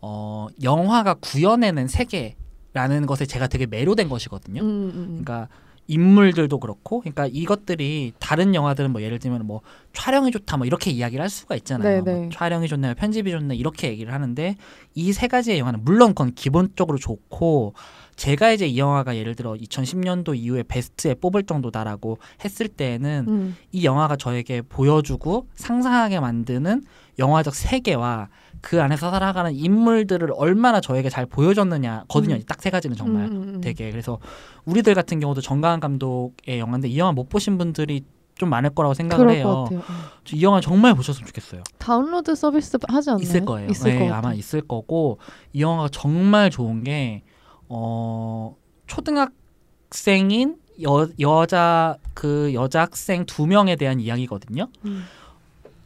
어, 0.00 0.46
영화가 0.62 1.14
구현해낸 1.14 1.88
세계라는 1.88 3.06
것에 3.06 3.26
제가 3.26 3.46
되게 3.46 3.66
매료된 3.66 4.08
것이거든요. 4.08 4.62
음, 4.62 4.66
음, 4.66 4.92
음. 4.94 5.06
그러니까 5.24 5.48
인물들도 5.86 6.58
그렇고, 6.60 7.00
그러니까 7.00 7.26
이것들이 7.26 8.12
다른 8.18 8.54
영화들은 8.54 8.90
뭐 8.90 9.02
예를 9.02 9.18
들면 9.18 9.46
뭐 9.46 9.60
촬영이 9.92 10.30
좋다 10.30 10.56
뭐 10.56 10.66
이렇게 10.66 10.90
이야기를 10.90 11.22
할 11.22 11.28
수가 11.28 11.56
있잖아요. 11.56 12.02
네, 12.02 12.12
네. 12.12 12.20
뭐 12.20 12.28
촬영이 12.30 12.68
좋네, 12.68 12.94
편집이 12.94 13.30
좋네 13.30 13.56
이렇게 13.56 13.88
얘기를 13.88 14.12
하는데 14.12 14.56
이 14.94 15.12
세 15.12 15.28
가지의 15.28 15.58
영화는 15.58 15.84
물론 15.84 16.10
그건 16.10 16.34
기본적으로 16.34 16.96
좋고 16.98 17.74
제가 18.16 18.52
이제 18.52 18.66
이 18.66 18.78
영화가 18.78 19.16
예를 19.16 19.34
들어 19.34 19.52
2010년도 19.52 20.36
이후에 20.36 20.62
베스트에 20.62 21.14
뽑을 21.14 21.42
정도다라고 21.44 22.18
했을 22.44 22.68
때에는 22.68 23.24
음. 23.28 23.56
이 23.72 23.84
영화가 23.84 24.16
저에게 24.16 24.62
보여주고 24.62 25.48
상상하게 25.54 26.20
만드는 26.20 26.82
영화적 27.18 27.54
세계와 27.54 28.28
그 28.60 28.80
안에서 28.80 29.10
살아가는 29.10 29.54
인물들을 29.54 30.30
얼마나 30.34 30.80
저에게 30.80 31.10
잘 31.10 31.26
보여줬느냐거든요. 31.26 32.36
음. 32.36 32.42
딱세 32.46 32.70
가지는 32.70 32.96
정말 32.96 33.26
음, 33.26 33.32
음, 33.32 33.54
음. 33.56 33.60
되게 33.60 33.90
그래서 33.90 34.18
우리들 34.64 34.94
같은 34.94 35.20
경우도 35.20 35.40
정가은 35.40 35.80
감독의 35.80 36.58
영화인데 36.58 36.88
이 36.88 36.98
영화 36.98 37.12
못 37.12 37.28
보신 37.28 37.58
분들이 37.58 38.04
좀 38.36 38.48
많을 38.48 38.70
거라고 38.70 38.94
생각을 38.94 39.30
해요. 39.30 39.64
같아요. 39.64 39.78
음. 39.80 39.94
저이 40.24 40.42
영화 40.42 40.60
정말 40.60 40.94
보셨으면 40.94 41.26
좋겠어요. 41.26 41.62
다운로드 41.78 42.34
서비스 42.34 42.78
하지 42.88 43.10
않나요? 43.10 43.22
있을 43.22 43.44
거예요. 43.44 43.68
있을 43.68 43.98
네. 43.98 44.10
아마 44.10 44.32
있을 44.34 44.60
거고 44.62 45.18
이 45.52 45.60
영화가 45.60 45.90
정말 45.92 46.50
좋은 46.50 46.82
게 46.82 47.22
어, 47.68 48.56
초등학생인 48.86 50.56
여, 50.82 51.08
여자 51.20 51.96
그 52.14 52.52
여자 52.54 52.82
학생 52.82 53.26
두 53.26 53.46
명에 53.46 53.76
대한 53.76 54.00
이야기거든요. 54.00 54.68
음. 54.84 55.04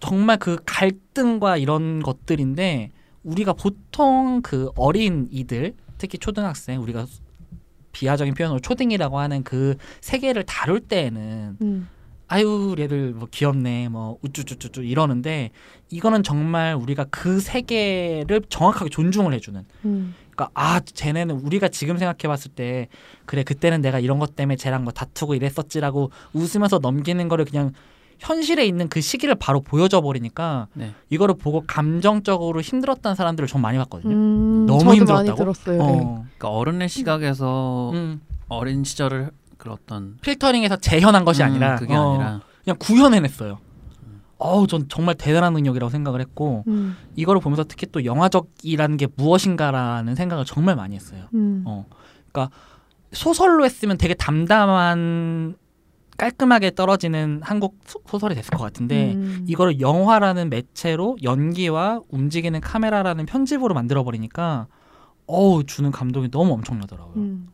정말 0.01 0.39
그 0.39 0.59
갈등과 0.65 1.57
이런 1.57 2.03
것들인데 2.03 2.91
우리가 3.25 3.53
보통 3.53 4.41
그 4.43 4.71
어린 4.77 5.29
이들 5.31 5.75
특히 5.99 6.19
초등학생 6.19 6.81
우리가 6.81 7.07
비하적인 7.93 8.35
표현으로 8.35 8.61
초딩이라고 8.61 9.19
하는 9.19 9.43
그 9.43 9.77
세계를 10.01 10.45
다룰 10.45 10.81
때에는 10.81 11.57
음. 11.61 11.89
아유 12.29 12.77
얘들 12.79 13.15
뭐 13.15 13.27
귀엽네 13.31 13.89
뭐 13.89 14.19
우쭈쭈쭈쭈 14.23 14.83
이러는데 14.83 15.51
이거는 15.91 16.23
정말 16.23 16.75
우리가 16.75 17.07
그 17.11 17.41
세계를 17.41 18.43
정확하게 18.49 18.91
존중을 18.91 19.33
해주는 19.35 19.65
음. 19.87 20.15
그러니까 20.39 20.51
아 20.55 20.79
쟤네는 20.81 21.41
우리가 21.41 21.69
지금 21.69 21.99
생각해봤을 21.99 22.53
때 22.55 22.87
그래 23.27 23.43
그때는 23.43 23.83
내가 23.83 23.99
이런 23.99 24.21
것 24.21 24.37
때문에 24.37 24.55
쟤랑 24.55 24.85
뭐 24.85 24.93
다투고 24.93 25.35
이랬었지라고 25.35 26.13
웃으면서 26.33 26.79
넘기는 26.79 27.27
거를 27.29 27.45
그냥 27.45 27.73
현실에 28.21 28.65
있는 28.65 28.89
그 28.89 29.01
시기를 29.01 29.35
바로 29.35 29.61
보여줘 29.61 30.01
버리니까 30.01 30.69
네. 30.75 30.95
이거를 31.11 31.37
보고 31.37 31.65
감정적으로 31.67 32.61
힘들었다는 32.61 33.17
사람들을 33.17 33.49
좀 33.49 33.61
많이 33.61 33.79
봤거든요. 33.79 34.15
음, 34.15 34.67
너무 34.67 34.81
저도 34.81 34.95
힘들었다고? 34.95 35.27
많이 35.27 35.37
들었어요. 35.37 35.79
네. 35.79 35.85
어. 35.85 36.25
그러니까 36.37 36.49
어른의 36.49 36.89
시각에서 36.89 37.91
음, 37.95 38.21
어린 38.49 38.85
시절을 38.85 39.31
그 39.57 39.71
어떤 39.71 40.19
필터링에서 40.23 40.77
재현한 40.77 41.25
것이 41.25 41.43
음, 41.43 41.49
아니라 41.49 41.77
그게 41.77 41.95
어, 41.95 42.11
아니라 42.11 42.41
그냥 42.65 42.77
구현해냈어요. 42.79 43.59
어우 44.39 44.67
전 44.67 44.89
정말 44.89 45.15
대단한 45.17 45.53
능력이라고 45.53 45.91
생각을 45.91 46.21
했고 46.21 46.65
음. 46.69 46.97
이거를 47.17 47.41
보면서 47.41 47.65
특히 47.65 47.87
또 47.91 48.05
영화적이라는 48.05 48.97
게 48.97 49.09
무엇인가라는 49.17 50.15
생각을 50.15 50.45
정말 50.45 50.77
많이 50.77 50.95
했어요. 50.95 51.25
음. 51.35 51.65
어, 51.67 51.87
그러니까 52.31 52.55
소설로 53.13 53.65
했으면 53.65 53.99
되게 53.99 54.15
담담한 54.15 55.57
깔끔하게 56.17 56.75
떨어지는 56.75 57.41
한국 57.45 57.79
소- 57.87 58.01
소설이 58.07 58.35
됐을 58.35 58.51
것 58.51 58.63
같은데 58.63 59.15
음. 59.15 59.45
이거를 59.49 59.81
영화라는 59.81 60.51
매체로 60.51 61.17
연기와 61.23 62.01
움직이는 62.09 62.61
카메라라는 62.61 63.25
편집으로 63.27 63.73
만들어 63.75 64.03
버리니까 64.05 64.67
어우 65.27 65.65
주는 65.65 65.91
감동이 65.91 66.31
너무 66.31 66.53
엄청나더라고요. 66.55 67.15
음. 67.17 67.49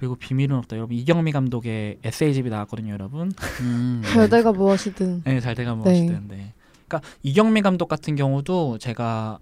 그리고 0.00 0.16
비밀은 0.16 0.56
없다. 0.56 0.78
여러분 0.78 0.96
이경미 0.96 1.30
감독의 1.30 1.98
에세이집이 2.02 2.48
나왔거든요, 2.48 2.90
여러분. 2.90 3.30
음, 3.60 4.00
별대가 4.02 4.50
무엇이든 4.50 5.24
네, 5.24 5.40
잘 5.40 5.54
돼가 5.54 5.72
네. 5.72 5.76
무엇이든. 5.76 6.28
네. 6.28 6.54
그러니까 6.88 7.06
이경미 7.22 7.60
감독 7.60 7.86
같은 7.86 8.16
경우도 8.16 8.78
제가 8.78 9.38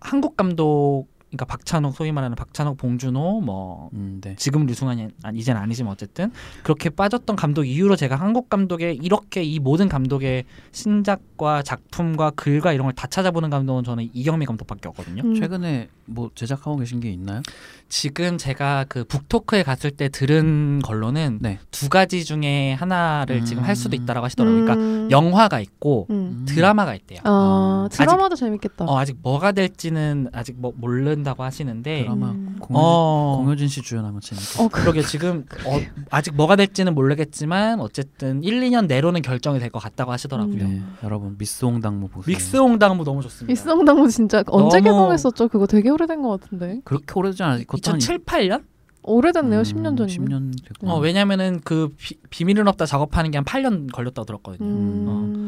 한국 0.00 0.36
감독 0.36 1.06
그러니까 1.28 1.44
박찬욱 1.46 1.94
소위 1.94 2.12
말하는 2.12 2.34
박찬욱 2.36 2.76
봉준호 2.76 3.40
뭐 3.40 3.90
음, 3.94 4.20
네. 4.22 4.34
지금 4.36 4.66
류승환이 4.66 5.08
아니 5.22 5.38
이젠 5.38 5.56
아니지만 5.56 5.92
어쨌든 5.92 6.30
그렇게 6.62 6.90
빠졌던 6.90 7.36
감독 7.36 7.64
이후로 7.64 7.96
제가 7.96 8.16
한국 8.16 8.48
감독의 8.50 8.96
이렇게 8.96 9.42
이 9.42 9.58
모든 9.58 9.88
감독의 9.88 10.44
신작과 10.72 11.62
작품과 11.62 12.30
글과 12.30 12.72
이런 12.72 12.86
걸 12.86 12.98
다 12.98 13.06
찾아보는 13.06 13.48
감독은 13.50 13.84
저는 13.84 14.08
이경미 14.12 14.44
감독밖에 14.46 14.88
없거든요. 14.88 15.22
음. 15.24 15.34
최근에 15.34 15.88
뭐 16.06 16.30
제작하고 16.34 16.78
계신 16.78 16.98
게 16.98 17.10
있나요? 17.12 17.42
지금 17.88 18.38
제가 18.38 18.86
그 18.88 19.04
북토크에 19.04 19.62
갔을 19.62 19.90
때 19.92 20.08
들은 20.08 20.80
걸로는 20.82 21.38
네. 21.40 21.60
두 21.70 21.88
가지 21.88 22.24
중에 22.24 22.72
하나를 22.72 23.44
지금 23.44 23.62
할 23.62 23.76
수도 23.76 23.96
음. 23.96 24.02
있다라고 24.02 24.24
하시더라고요. 24.24 24.64
그러니까 24.64 24.84
음. 24.84 25.08
영화가 25.12 25.60
있고 25.60 26.06
음. 26.10 26.44
드라마가 26.48 26.94
있대요. 26.96 27.20
아, 27.22 27.86
아, 27.86 27.88
드라마도 27.92 28.34
재밌겠다. 28.34 28.86
어, 28.86 28.98
아직 28.98 29.16
뭐가 29.22 29.52
될지는 29.52 30.28
아직 30.32 30.56
뭐 30.58 30.72
모르는 30.74 31.17
모른다고 31.18 31.42
하시는데 31.42 32.02
드라마 32.02 32.30
음. 32.30 32.56
공효진, 32.60 32.74
어 32.76 33.36
공효진 33.38 33.68
씨 33.68 33.82
주연하면 33.82 34.20
재밌겠다. 34.20 34.62
어, 34.62 34.68
그, 34.68 34.80
그러게 34.82 35.02
지금 35.02 35.44
어, 35.66 35.78
아직 36.10 36.34
뭐가 36.34 36.56
될지는 36.56 36.94
모르겠지만 36.94 37.80
어쨌든 37.80 38.42
1, 38.42 38.60
2년 38.60 38.86
내로는 38.86 39.22
결정이 39.22 39.58
될 39.58 39.68
것 39.68 39.80
같다고 39.80 40.12
하시더라고요. 40.12 40.56
네, 40.66 40.80
여러분 41.04 41.36
미스홍당무 41.38 42.08
보세요. 42.08 42.34
믹스 42.34 42.56
홍당무 42.56 43.04
너무 43.04 43.20
좋습니다. 43.22 43.52
일성당무 43.52 44.08
진짜 44.08 44.42
언제 44.46 44.80
너무- 44.80 44.84
개봉했었죠? 44.84 45.48
그거 45.48 45.66
되게 45.66 45.90
오래된 45.90 46.22
것 46.22 46.40
같은데. 46.40 46.80
그렇게 46.84 47.04
오래되지 47.14 47.42
않아. 47.42 47.58
2007, 47.74 48.20
8년? 48.24 48.62
오래됐네요. 49.02 49.60
음, 49.60 49.62
10년 49.62 49.96
전이면. 49.96 50.06
10년 50.52 50.64
됐고. 50.68 50.90
어, 50.90 50.98
왜냐면은 50.98 51.60
그 51.64 51.94
비, 51.98 52.16
비밀은 52.30 52.66
없다 52.68 52.84
작업하는 52.86 53.30
게 53.30 53.38
한 53.38 53.44
8년 53.44 53.90
걸렸다고 53.92 54.24
들었거든요. 54.26 54.66
음. 54.68 55.04
어 55.08 55.47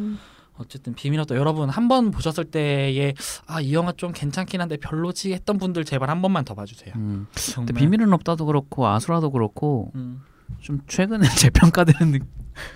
쨌든 0.69 0.95
비밀은 0.95 1.23
없다 1.23 1.35
여러분 1.37 1.69
한 1.69 1.89
번 1.89 2.11
보셨을 2.11 2.45
때에 2.45 3.15
아 3.47 3.61
이 3.61 3.75
영화 3.75 3.93
좀 3.93 4.13
괜찮긴 4.13 4.61
한데 4.61 4.77
별로지 4.77 5.33
했던 5.33 5.59
분들 5.59 5.85
제발 5.85 6.09
한 6.11 6.23
번만 6.23 6.45
더 6.45 6.55
봐주세요. 6.55 6.93
음. 6.97 7.27
근데 7.57 7.73
비밀은 7.73 8.13
없다도 8.13 8.47
그렇고 8.47 8.87
아수라도 8.87 9.31
그렇고 9.31 9.91
음. 9.95 10.23
좀 10.61 10.81
최근에 10.87 11.27
재평가되는 11.39 12.21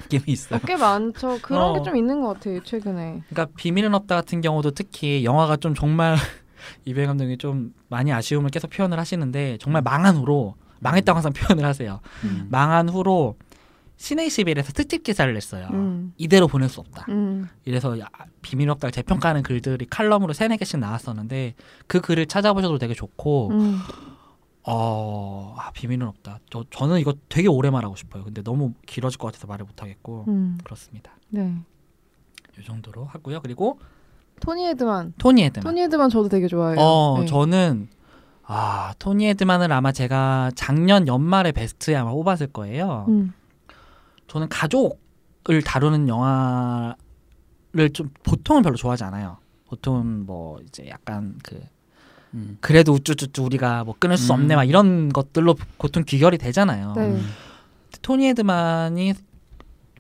느낌이 0.05 0.25
있어요. 0.29 0.59
어, 0.59 0.67
꽤 0.67 0.77
많죠. 0.77 1.39
그런 1.43 1.63
어. 1.71 1.73
게좀 1.75 1.97
있는 1.97 2.21
것 2.23 2.35
같아요. 2.35 2.63
최근에. 2.63 3.23
그러니까 3.29 3.47
비밀은 3.57 3.95
없다 3.95 4.15
같은 4.15 4.41
경우도 4.41 4.71
특히 4.73 5.25
영화가 5.25 5.57
좀 5.57 5.75
정말 5.75 6.17
이배 6.85 7.05
감독이 7.07 7.37
좀 7.39 7.73
많이 7.89 8.13
아쉬움을 8.13 8.51
계속 8.51 8.71
표현을 8.71 8.99
하시는데 8.99 9.59
정말 9.61 9.83
망한 9.83 10.17
후로 10.17 10.55
망했다고 10.81 11.17
항상 11.17 11.33
표현을 11.33 11.65
하세요. 11.65 12.01
음. 12.25 12.47
망한 12.51 12.89
후로 12.89 13.37
시내 14.05 14.27
21에서 14.27 14.75
특집 14.75 15.03
기사를 15.03 15.33
냈어요. 15.33 15.67
음. 15.73 16.13
이대로 16.19 16.47
보낼 16.47 16.69
수 16.69 16.81
없다. 16.81 17.07
음. 17.09 17.49
이래서 17.65 17.99
야, 17.99 18.07
비밀 18.43 18.69
없다를 18.69 18.93
재평가하는 18.93 19.43
글들이 19.43 19.87
칼럼으로 19.87 20.35
세네 20.35 20.59
개씩 20.59 20.79
나왔었는데 20.79 21.55
그 21.87 22.03
글을 22.03 22.27
찾아보셔도 22.27 22.77
되게 22.77 22.93
좋고 22.93 23.49
음. 23.53 23.79
어 24.65 25.55
아, 25.59 25.71
비밀은 25.73 26.07
없다. 26.07 26.41
저 26.51 26.65
저는 26.71 27.01
이거 27.01 27.15
되게 27.31 27.49
오래 27.49 27.71
말하고 27.71 27.97
싶어요. 27.97 28.25
근데 28.25 28.43
너무 28.43 28.75
길어질 28.85 29.19
것 29.19 29.29
같아서 29.29 29.47
말을 29.47 29.65
못 29.65 29.81
하겠고 29.81 30.27
음. 30.29 30.59
그렇습니다. 30.63 31.13
네. 31.31 31.55
이 32.61 32.63
정도로 32.63 33.07
하고요. 33.07 33.41
그리고 33.41 33.79
토니 34.41 34.67
에드만. 34.67 35.15
토니 35.17 35.45
에드만. 35.45 35.65
토니 35.65 35.81
에드만 35.81 36.11
저도 36.11 36.29
되게 36.29 36.47
좋아해요. 36.47 36.79
어 36.79 37.21
네. 37.21 37.27
저는 37.27 37.89
아 38.43 38.93
토니 38.99 39.29
에드만을 39.29 39.73
아마 39.73 39.93
제가 39.93 40.51
작년 40.55 41.09
연말에 41.09 41.53
베스트에 41.53 41.97
아마 41.97 42.11
뽑았을 42.11 42.49
거예요. 42.49 43.07
음. 43.09 43.33
저는 44.29 44.49
가족을 44.49 45.63
다루는 45.65 46.09
영화를 46.09 46.97
좀 47.93 48.11
보통은 48.23 48.63
별로 48.63 48.77
좋아하지 48.77 49.05
않아요. 49.05 49.39
보통은 49.69 50.27
뭐 50.27 50.59
이제 50.67 50.87
약간 50.89 51.37
그 51.43 51.61
음. 52.35 52.59
그래도 52.61 52.93
우쭈쭈쭈 52.93 53.45
우리가 53.45 53.85
뭐 53.85 53.95
끊을 53.99 54.17
수 54.17 54.33
음. 54.33 54.41
없네 54.41 54.57
막 54.57 54.65
이런 54.65 55.09
것들로 55.09 55.55
보통 55.79 56.05
귀결이 56.05 56.39
되잖아요. 56.39 56.93
네. 56.97 57.03
음. 57.03 57.27
토니 58.03 58.27
헤드만이 58.29 59.15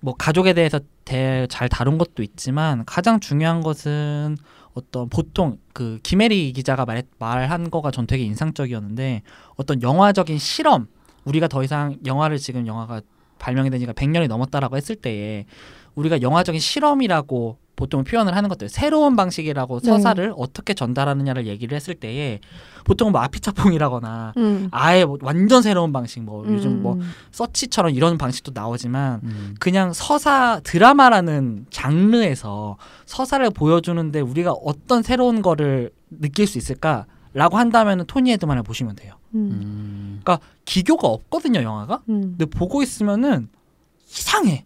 뭐 0.00 0.14
가족에 0.14 0.52
대해서 0.52 0.80
대, 1.04 1.46
잘 1.48 1.68
다룬 1.68 1.96
것도 1.96 2.22
있지만 2.22 2.84
가장 2.84 3.20
중요한 3.20 3.62
것은 3.62 4.36
어떤 4.74 5.08
보통 5.08 5.58
그 5.72 5.98
김혜리 6.02 6.52
기자가 6.52 6.84
말, 6.84 7.04
말한 7.18 7.70
거가 7.70 7.90
전 7.90 8.06
되게 8.06 8.24
인상적이었는데 8.24 9.22
어떤 9.56 9.80
영화적인 9.80 10.38
실험 10.38 10.88
우리가 11.24 11.48
더 11.48 11.62
이상 11.62 11.96
영화를 12.04 12.38
지금 12.38 12.66
영화가 12.66 13.00
발명이 13.38 13.70
된 13.70 13.80
지가 13.80 13.92
100년이 13.92 14.28
넘었다라고 14.28 14.76
했을 14.76 14.96
때에 14.96 15.46
우리가 15.94 16.22
영화적인 16.22 16.60
실험이라고 16.60 17.58
보통 17.76 18.04
표현을 18.04 18.36
하는 18.36 18.48
것들 18.48 18.68
새로운 18.68 19.16
방식이라고 19.16 19.80
네. 19.80 19.90
서사를 19.90 20.32
어떻게 20.36 20.74
전달하느냐를 20.74 21.46
얘기를 21.46 21.74
했을 21.74 21.94
때에 21.94 22.40
보통 22.84 23.10
뭐 23.10 23.20
아피차풍이라거나 23.22 24.34
음. 24.36 24.68
아예 24.70 25.04
뭐 25.04 25.18
완전 25.22 25.62
새로운 25.62 25.92
방식 25.92 26.22
뭐 26.22 26.44
요즘 26.46 26.82
뭐 26.82 26.94
음. 26.94 27.10
서치처럼 27.32 27.92
이런 27.94 28.18
방식도 28.18 28.52
나오지만 28.54 29.20
음. 29.24 29.54
그냥 29.58 29.92
서사 29.92 30.60
드라마라는 30.62 31.66
장르에서 31.70 32.76
서사를 33.06 33.48
보여주는데 33.50 34.20
우리가 34.20 34.52
어떤 34.52 35.02
새로운 35.02 35.42
거를 35.42 35.90
느낄 36.10 36.46
수 36.46 36.58
있을까 36.58 37.06
라고 37.34 37.58
한다면 37.58 38.04
토니 38.06 38.30
헤드만을 38.32 38.62
보시면 38.62 38.96
돼요. 38.96 39.14
음. 39.34 40.20
음. 40.24 40.38
기교가 40.64 41.08
없거든요 41.08 41.62
영화가. 41.62 42.02
음. 42.08 42.20
근데 42.38 42.46
보고 42.46 42.82
있으면은 42.82 43.48
이상해. 44.08 44.64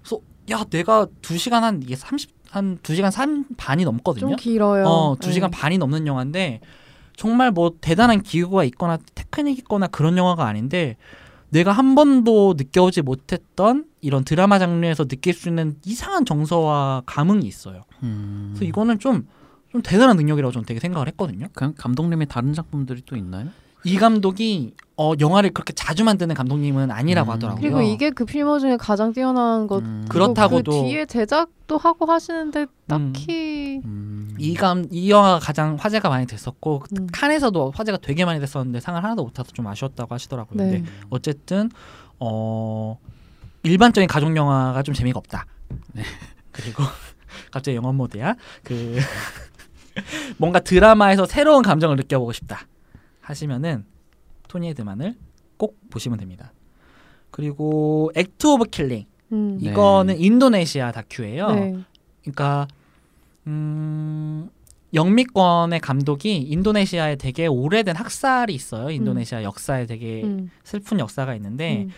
그래서 0.00 0.20
야 0.50 0.64
내가 0.64 1.06
두 1.20 1.36
시간 1.36 1.64
한 1.64 1.82
이게 1.82 1.96
30 1.96 2.30
한 2.50 2.78
두 2.84 2.94
시간 2.94 3.10
산 3.10 3.44
반이 3.56 3.84
넘거든요. 3.84 4.28
좀 4.28 4.36
길어요. 4.36 4.84
어, 4.86 5.16
두 5.18 5.26
네. 5.26 5.32
시간 5.34 5.50
반이 5.50 5.76
넘는 5.78 6.06
영화인데 6.06 6.60
정말 7.16 7.50
뭐 7.50 7.72
대단한 7.80 8.22
기구가 8.22 8.62
있거나 8.64 8.96
테크닉이 9.16 9.58
있거나 9.58 9.88
그런 9.88 10.16
영화가 10.16 10.46
아닌데 10.46 10.96
내가 11.50 11.72
한 11.72 11.96
번도 11.96 12.54
느껴오지 12.56 13.02
못했던 13.02 13.86
이런 14.00 14.24
드라마 14.24 14.60
장르에서 14.60 15.04
느낄 15.06 15.34
수 15.34 15.48
있는 15.48 15.76
이상한 15.84 16.24
정서와 16.24 17.02
감흥이 17.06 17.44
있어요. 17.46 17.82
음. 18.04 18.50
그래서 18.54 18.64
이거는 18.66 19.00
좀, 19.00 19.26
좀 19.74 19.82
대단한 19.82 20.16
능력이라고 20.16 20.52
저는 20.52 20.66
되게 20.66 20.78
생각을 20.78 21.08
했거든요. 21.08 21.48
그냥 21.52 21.74
감독님의 21.76 22.28
다른 22.28 22.52
작품들이 22.54 23.02
또 23.06 23.16
있나요? 23.16 23.48
이 23.82 23.96
감독이 23.96 24.72
어, 24.96 25.14
영화를 25.18 25.50
그렇게 25.50 25.72
자주 25.72 26.04
만드는 26.04 26.36
감독님은 26.36 26.92
아니라고 26.92 27.32
음. 27.32 27.34
하더라고요. 27.34 27.60
그리고 27.60 27.82
이게 27.82 28.10
그 28.10 28.24
필모 28.24 28.60
중에 28.60 28.76
가장 28.76 29.12
뛰어난 29.12 29.66
것. 29.66 29.82
음. 29.82 30.06
그렇다고도- 30.08 30.66
그 30.66 30.88
뒤에 30.88 31.06
제작도 31.06 31.76
하고 31.76 32.06
하시는데 32.06 32.66
딱히 32.86 33.80
음. 33.84 34.32
이, 34.38 34.54
감, 34.54 34.84
이 34.92 35.10
영화가 35.10 35.40
가장 35.40 35.74
화제가 35.78 36.08
많이 36.08 36.24
됐었고 36.24 36.84
음. 36.96 37.08
칸에서도 37.12 37.72
화제가 37.74 37.98
되게 37.98 38.24
많이 38.24 38.38
됐었는데 38.38 38.78
상을 38.78 39.02
하나도 39.02 39.24
못 39.24 39.32
타서 39.34 39.50
좀 39.50 39.66
아쉬웠다고 39.66 40.14
하시더라고요. 40.14 40.56
근데 40.56 40.78
네. 40.78 40.84
어쨌든 41.10 41.68
어 42.20 42.96
일반적인 43.64 44.06
가족 44.06 44.36
영화가 44.36 44.84
좀 44.84 44.94
재미가 44.94 45.18
없다. 45.18 45.46
네. 45.94 46.04
그리고 46.52 46.84
갑자기 47.50 47.76
영업 47.76 47.92
모드야. 47.92 48.36
그 48.62 48.98
뭔가 50.38 50.60
드라마에서 50.60 51.26
새로운 51.26 51.62
감정을 51.62 51.96
느껴보고 51.96 52.32
싶다 52.32 52.66
하시면은 53.20 53.84
토니 54.48 54.68
에드만을 54.68 55.14
꼭 55.56 55.78
보시면 55.90 56.18
됩니다. 56.18 56.52
그리고 57.30 58.10
액트 58.14 58.46
오브 58.46 58.66
킬링 58.66 59.06
음. 59.32 59.58
네. 59.60 59.70
이거는 59.70 60.20
인도네시아 60.20 60.92
다큐예요. 60.92 61.50
네. 61.52 61.78
그러니까 62.22 62.68
음 63.46 64.48
영미권의 64.94 65.80
감독이 65.80 66.36
인도네시아에 66.36 67.16
되게 67.16 67.46
오래된 67.46 67.96
학살이 67.96 68.54
있어요. 68.54 68.90
인도네시아 68.90 69.42
역사에 69.42 69.86
되게 69.86 70.22
음. 70.22 70.50
슬픈 70.62 71.00
역사가 71.00 71.34
있는데 71.34 71.84
음. 71.84 71.90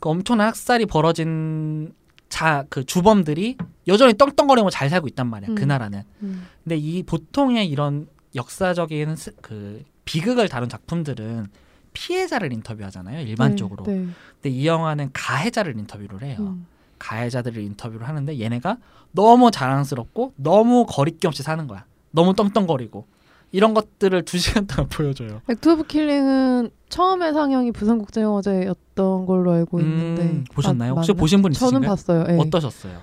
그 0.00 0.08
엄청난 0.08 0.48
학살이 0.48 0.86
벌어진 0.86 1.94
자 2.32 2.64
그 2.70 2.84
주범들이 2.84 3.58
여전히 3.88 4.14
떵떵거리고 4.14 4.70
잘 4.70 4.88
살고 4.88 5.06
있단 5.08 5.26
말이야. 5.28 5.50
음. 5.50 5.54
그 5.54 5.64
나라는. 5.64 6.02
음. 6.22 6.46
근데 6.64 6.76
이 6.78 7.02
보통의 7.02 7.68
이런 7.68 8.06
역사적인 8.34 9.16
스- 9.16 9.32
그 9.42 9.84
비극을 10.06 10.48
다룬 10.48 10.68
작품들은 10.70 11.48
피해자를 11.92 12.52
인터뷰하잖아요. 12.54 13.20
일반적으로. 13.26 13.84
네. 13.84 13.96
네. 13.96 14.06
근데 14.40 14.48
이 14.56 14.66
영화는 14.66 15.10
가해자를 15.12 15.78
인터뷰를 15.78 16.22
해요. 16.22 16.38
음. 16.40 16.66
가해자들을 16.98 17.60
인터뷰를 17.62 18.08
하는데 18.08 18.40
얘네가 18.40 18.78
너무 19.10 19.50
자랑스럽고 19.50 20.32
너무 20.36 20.86
거리낌 20.88 21.28
없이 21.28 21.42
사는 21.42 21.66
거야. 21.66 21.84
너무 22.12 22.34
떵떵거리고 22.34 23.06
이런 23.52 23.74
것들을 23.74 24.24
두 24.24 24.38
시간 24.38 24.66
동안 24.66 24.88
보여줘요. 24.90 25.42
액트 25.48 25.68
오브 25.68 25.84
킬링은 25.84 26.70
처음에 26.88 27.32
상영이 27.32 27.72
부산국제영화제였던 27.72 29.26
걸로 29.26 29.52
알고 29.52 29.80
있는데 29.80 30.22
음, 30.22 30.44
보셨나요? 30.52 30.92
아, 30.92 30.96
혹시 30.96 31.12
맞나? 31.12 31.20
보신 31.20 31.42
분 31.42 31.52
저는 31.52 31.82
있으신가요? 31.82 31.88
봤어요. 31.90 32.24
네. 32.24 32.38
어떠셨어요? 32.38 32.98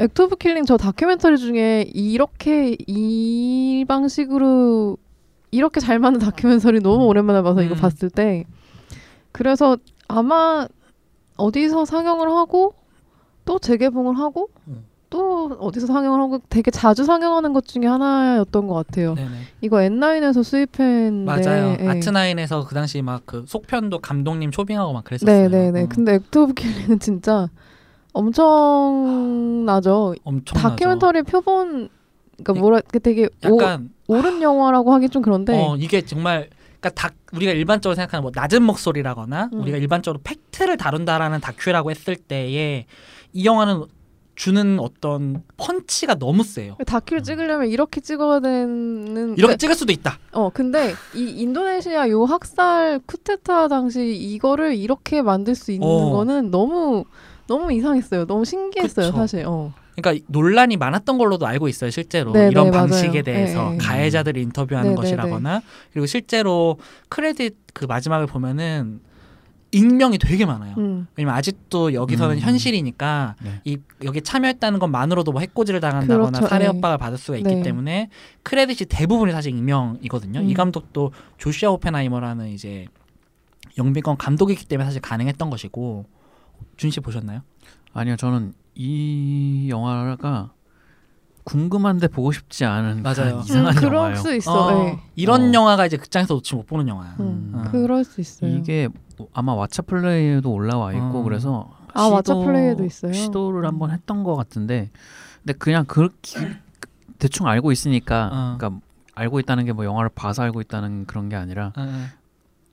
액트 0.00 0.22
오브 0.22 0.36
킬링 0.36 0.64
저 0.64 0.76
다큐멘터리 0.78 1.36
중에 1.38 1.82
이렇게 1.94 2.76
이 2.86 3.84
방식으로 3.86 4.96
이렇게 5.50 5.80
잘 5.80 5.98
만든 5.98 6.20
다큐멘터리 6.20 6.80
너무 6.80 7.04
오랜만에 7.04 7.42
봐서 7.42 7.62
이거 7.62 7.74
음. 7.74 7.80
봤을 7.80 8.08
때 8.08 8.44
그래서 9.32 9.76
아마 10.08 10.66
어디서 11.36 11.84
상영을 11.84 12.30
하고 12.30 12.74
또 13.44 13.58
재개봉을 13.58 14.18
하고 14.18 14.48
음. 14.68 14.84
또 15.12 15.54
어디서 15.60 15.86
상영을 15.86 16.18
하고 16.20 16.38
되게 16.48 16.70
자주 16.70 17.04
상영하는 17.04 17.52
것 17.52 17.66
중에 17.66 17.86
하나였던 17.86 18.66
것 18.66 18.72
같아요. 18.74 19.14
네네. 19.14 19.30
이거 19.60 19.76
N9에서 19.76 20.42
수입했는데 20.42 21.26
맞아요. 21.30 21.76
예. 21.78 21.86
아트나인에서 21.88 22.64
그 22.64 22.74
당시 22.74 23.02
막 23.02 23.22
그 23.26 23.44
속편도 23.46 23.98
감독님 23.98 24.50
초빙하고 24.50 24.94
막 24.94 25.04
그랬었어요. 25.04 25.48
네네네. 25.50 25.82
음, 25.82 25.88
근데 25.88 26.14
액트 26.14 26.38
오브 26.38 26.54
킬링은 26.54 26.98
진짜 26.98 27.48
엄청나죠. 28.14 30.14
엄청나죠. 30.24 30.68
다큐멘터리 30.68 31.22
표본 31.22 31.88
그러니까 32.42 32.52
이- 32.54 32.58
뭐라 32.60 32.80
그 32.88 33.00
되게 33.00 33.28
오, 33.48 33.60
약간 33.60 33.90
옳은 34.08 34.42
영화라고 34.42 34.92
하기 34.94 35.08
좀 35.10 35.22
그런데 35.22 35.54
어 35.56 35.76
이게 35.76 36.02
정말 36.02 36.48
그러니까 36.80 36.90
다 37.08 37.14
우리가 37.32 37.52
일반적으로 37.52 37.94
생각하는 37.94 38.22
뭐 38.22 38.32
낮은 38.34 38.62
목소리라거나 38.62 39.50
음. 39.52 39.60
우리가 39.60 39.78
일반적으로 39.78 40.20
팩트를 40.24 40.76
다룬다라는 40.76 41.40
다큐라고 41.40 41.90
했을 41.90 42.16
때에 42.16 42.86
이 43.32 43.44
영화는 43.44 43.84
주는 44.42 44.80
어떤 44.80 45.44
펀치가 45.56 46.16
너무 46.16 46.42
세요. 46.42 46.76
다큐를 46.84 47.22
찍으려면 47.22 47.68
이렇게 47.68 48.00
찍어야 48.00 48.40
되는 48.40 49.38
이렇게 49.38 49.56
찍을 49.56 49.76
수도 49.76 49.92
있다. 49.92 50.18
어 50.32 50.50
근데 50.52 50.94
이 51.14 51.30
인도네시아 51.42 52.08
요 52.08 52.24
학살 52.24 52.98
쿠데타 53.06 53.68
당시 53.68 54.16
이거를 54.16 54.74
이렇게 54.74 55.22
만들 55.22 55.54
수 55.54 55.70
있는 55.70 55.86
어. 55.86 56.10
거는 56.10 56.50
너무 56.50 57.04
너무 57.46 57.72
이상했어요. 57.72 58.26
너무 58.26 58.44
신기했어요, 58.44 59.06
그쵸. 59.06 59.16
사실. 59.16 59.44
어. 59.46 59.72
그러니까 59.94 60.24
논란이 60.26 60.76
많았던 60.76 61.18
걸로도 61.18 61.46
알고 61.46 61.68
있어요 61.68 61.90
실제로 61.90 62.32
네, 62.32 62.48
이런 62.48 62.64
네, 62.64 62.70
맞아요. 62.70 62.88
방식에 62.88 63.20
대해서 63.20 63.64
네, 63.64 63.70
네. 63.72 63.78
가해자들을 63.78 64.40
인터뷰하는 64.42 64.90
네, 64.90 64.94
네, 64.96 65.00
것이라거나 65.02 65.60
그리고 65.92 66.06
실제로 66.06 66.78
크레딧 67.10 67.58
그 67.74 67.84
마지막을 67.84 68.26
보면은 68.26 69.00
익명이 69.72 70.18
되게 70.18 70.44
많아요. 70.46 70.74
음. 70.78 71.06
왜냐면 71.16 71.34
아직도 71.36 71.94
여기서는 71.94 72.36
음. 72.36 72.40
현실이니까 72.40 73.36
네. 73.42 73.60
이 73.64 73.78
여기 74.04 74.20
참여했다는 74.22 74.78
것만으로도 74.78 75.32
뭐 75.32 75.40
해코지를 75.40 75.80
당한다거나 75.80 76.30
그렇죠, 76.30 76.46
살해 76.46 76.66
네. 76.66 76.74
협박을 76.74 76.98
받을 76.98 77.16
수가 77.18 77.38
있기 77.38 77.54
네. 77.56 77.62
때문에 77.62 78.10
크레딧이 78.42 78.86
대부분이 78.88 79.32
사실 79.32 79.52
익명이거든요. 79.56 80.42
이 80.42 80.48
음. 80.50 80.54
감독도 80.54 81.12
조시아 81.38 81.70
오펜하이머라는 81.70 82.48
이제 82.48 82.86
영빈권 83.78 84.18
감독이기 84.18 84.66
때문에 84.66 84.84
사실 84.86 85.00
가능했던 85.00 85.48
것이고 85.50 86.04
준 86.76 86.90
씨 86.90 87.00
보셨나요? 87.00 87.40
아니요, 87.94 88.16
저는 88.16 88.52
이 88.74 89.66
영화가 89.70 90.52
궁금한데 91.44 92.08
보고 92.08 92.30
싶지 92.30 92.64
않은 92.64 93.02
맞아요. 93.02 93.14
그런 93.16 93.40
이상한 93.40 93.74
음, 93.74 93.80
그럴 93.80 93.94
영화예요. 93.94 94.16
수 94.16 94.34
있어. 94.36 94.66
어, 94.66 94.84
네. 94.84 94.98
이런 95.16 95.50
어. 95.50 95.52
영화가 95.52 95.86
이제 95.86 95.96
극장에서 95.96 96.34
놓치 96.34 96.54
못 96.54 96.66
보는 96.66 96.86
영화야. 96.88 97.16
음, 97.20 97.52
음. 97.54 97.64
그럴 97.72 98.04
수 98.04 98.20
있어요. 98.20 98.54
이게 98.56 98.86
뭐 98.88 98.96
아마 99.32 99.54
왓챠 99.54 99.86
플레이에도 99.86 100.52
올라와 100.52 100.92
있고 100.92 101.20
어. 101.20 101.22
그래서 101.22 101.70
아, 101.94 102.08
왓챠 102.08 102.44
플레이에도 102.44 102.84
있어요? 102.84 103.12
시도를 103.12 103.62
음. 103.62 103.66
한번 103.66 103.90
했던 103.90 104.22
것 104.24 104.34
같은데 104.36 104.90
근데 105.42 105.52
그냥 105.58 105.84
그 105.86 106.08
기- 106.22 106.36
대충 107.18 107.46
알고 107.46 107.72
있으니까 107.72 108.26
어. 108.32 108.56
그러니까 108.58 108.80
알고 109.14 109.40
있다는 109.40 109.64
게 109.66 109.72
뭐 109.72 109.84
영화를 109.84 110.10
봐서 110.14 110.42
알고 110.42 110.60
있다는 110.62 111.06
그런 111.06 111.28
게 111.28 111.36
아니라 111.36 111.72
어, 111.76 112.06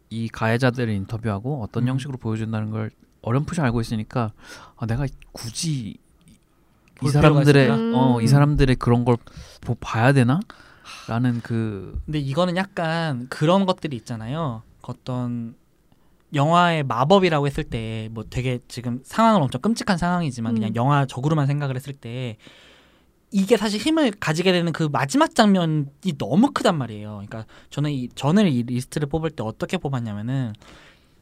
이 0.09 0.27
가해자들을 0.29 0.89
인터뷰하고 0.93 1.61
어떤 1.63 1.83
음. 1.83 1.89
형식으로 1.89 2.17
보여준다는 2.17 2.71
걸 2.71 2.91
어렴풋이 3.21 3.59
알고 3.61 3.81
있으니까 3.81 4.31
아, 4.77 4.85
내가 4.85 5.05
굳이 5.33 5.97
이볼 6.97 7.11
사람들의 7.11 7.63
필요가 7.65 7.81
있을까? 7.81 7.97
어, 7.99 8.21
이 8.21 8.23
음. 8.23 8.27
사람들의 8.27 8.75
그런 8.77 9.05
걸 9.05 9.17
보, 9.61 9.75
봐야 9.75 10.13
되나? 10.13 10.39
라는 11.07 11.39
그 11.43 12.01
근데 12.05 12.19
이거는 12.19 12.55
약간 12.57 13.27
그런 13.29 13.65
것들이 13.65 13.95
있잖아요. 13.97 14.63
그 14.81 14.91
어떤 14.91 15.55
영화의 16.33 16.83
마법이라고 16.83 17.47
했을 17.47 17.63
때 17.63 18.09
뭐 18.11 18.23
되게 18.29 18.59
지금 18.67 18.99
상황은 19.03 19.41
엄청 19.41 19.61
끔찍한 19.61 19.97
상황이지만 19.97 20.53
그냥 20.55 20.71
음. 20.71 20.75
영화적으로만 20.75 21.47
생각을 21.47 21.75
했을 21.75 21.93
때 21.93 22.37
이게 23.31 23.57
사실 23.57 23.79
힘을 23.79 24.11
가지게 24.19 24.51
되는 24.51 24.71
그 24.73 24.89
마지막 24.91 25.35
장면이 25.35 26.17
너무 26.17 26.51
크단 26.51 26.77
말이에요. 26.77 27.09
그러니까 27.11 27.45
저는 27.69 27.91
이 27.91 28.09
저는 28.15 28.47
이 28.47 28.63
리스트를 28.63 29.07
뽑을 29.07 29.29
때 29.29 29.43
어떻게 29.43 29.77
뽑았냐면은 29.77 30.53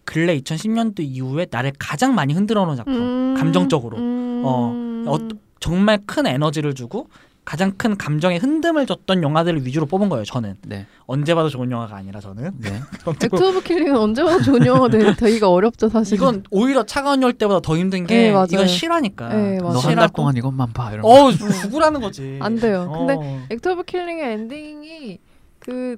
근래 0.06 0.40
2010년도 0.40 1.02
이후에 1.02 1.48
나를 1.52 1.74
가장 1.78 2.16
많이 2.16 2.34
흔들어 2.34 2.66
놓은 2.66 2.78
작품. 2.78 2.96
음, 2.96 3.36
감정적으로. 3.38 3.98
음. 3.98 4.42
어, 4.46 5.12
어, 5.12 5.18
정말 5.60 6.00
큰 6.06 6.26
에너지를 6.28 6.74
주고 6.76 7.10
가장 7.48 7.72
큰 7.78 7.98
감정의 7.98 8.42
흔듦을 8.42 8.86
줬던 8.86 9.24
영화들을 9.24 9.66
위주로 9.66 9.86
뽑은 9.86 10.10
거예요. 10.10 10.26
저는 10.26 10.58
네. 10.66 10.86
언제 11.06 11.34
봐도 11.34 11.48
좋은 11.48 11.72
영화가 11.72 11.96
아니라 11.96 12.20
저는 12.20 12.52
네. 12.58 12.82
액트 13.24 13.42
오브 13.42 13.64
킬링은 13.64 13.96
언제 13.96 14.22
봐도 14.22 14.42
좋은 14.44 14.66
영화가 14.66 14.90
되- 14.90 15.16
되기가 15.16 15.50
어렵죠, 15.50 15.88
사실. 15.88 16.16
이건 16.16 16.44
오히려 16.52 16.84
차가운 16.86 17.22
열대어보다 17.22 17.62
더 17.62 17.78
힘든 17.78 18.06
게 18.06 18.18
네, 18.18 18.32
맞아요. 18.34 18.48
이건 18.52 18.68
실화니까. 18.68 19.30
네, 19.30 19.60
맞아요. 19.62 19.74
너 19.76 19.86
한 19.86 19.96
달 19.96 20.10
동안 20.10 20.36
이것만 20.36 20.74
봐 20.74 20.90
이런 20.92 21.04
거. 21.04 21.08
어 21.08 21.32
죽으라는 21.32 22.02
거지. 22.02 22.38
안 22.44 22.58
돼요. 22.58 22.92
근데 22.94 23.14
어. 23.18 23.42
액트 23.50 23.70
오브 23.70 23.84
킬링의 23.84 24.34
엔딩이 24.34 25.20
그 25.60 25.96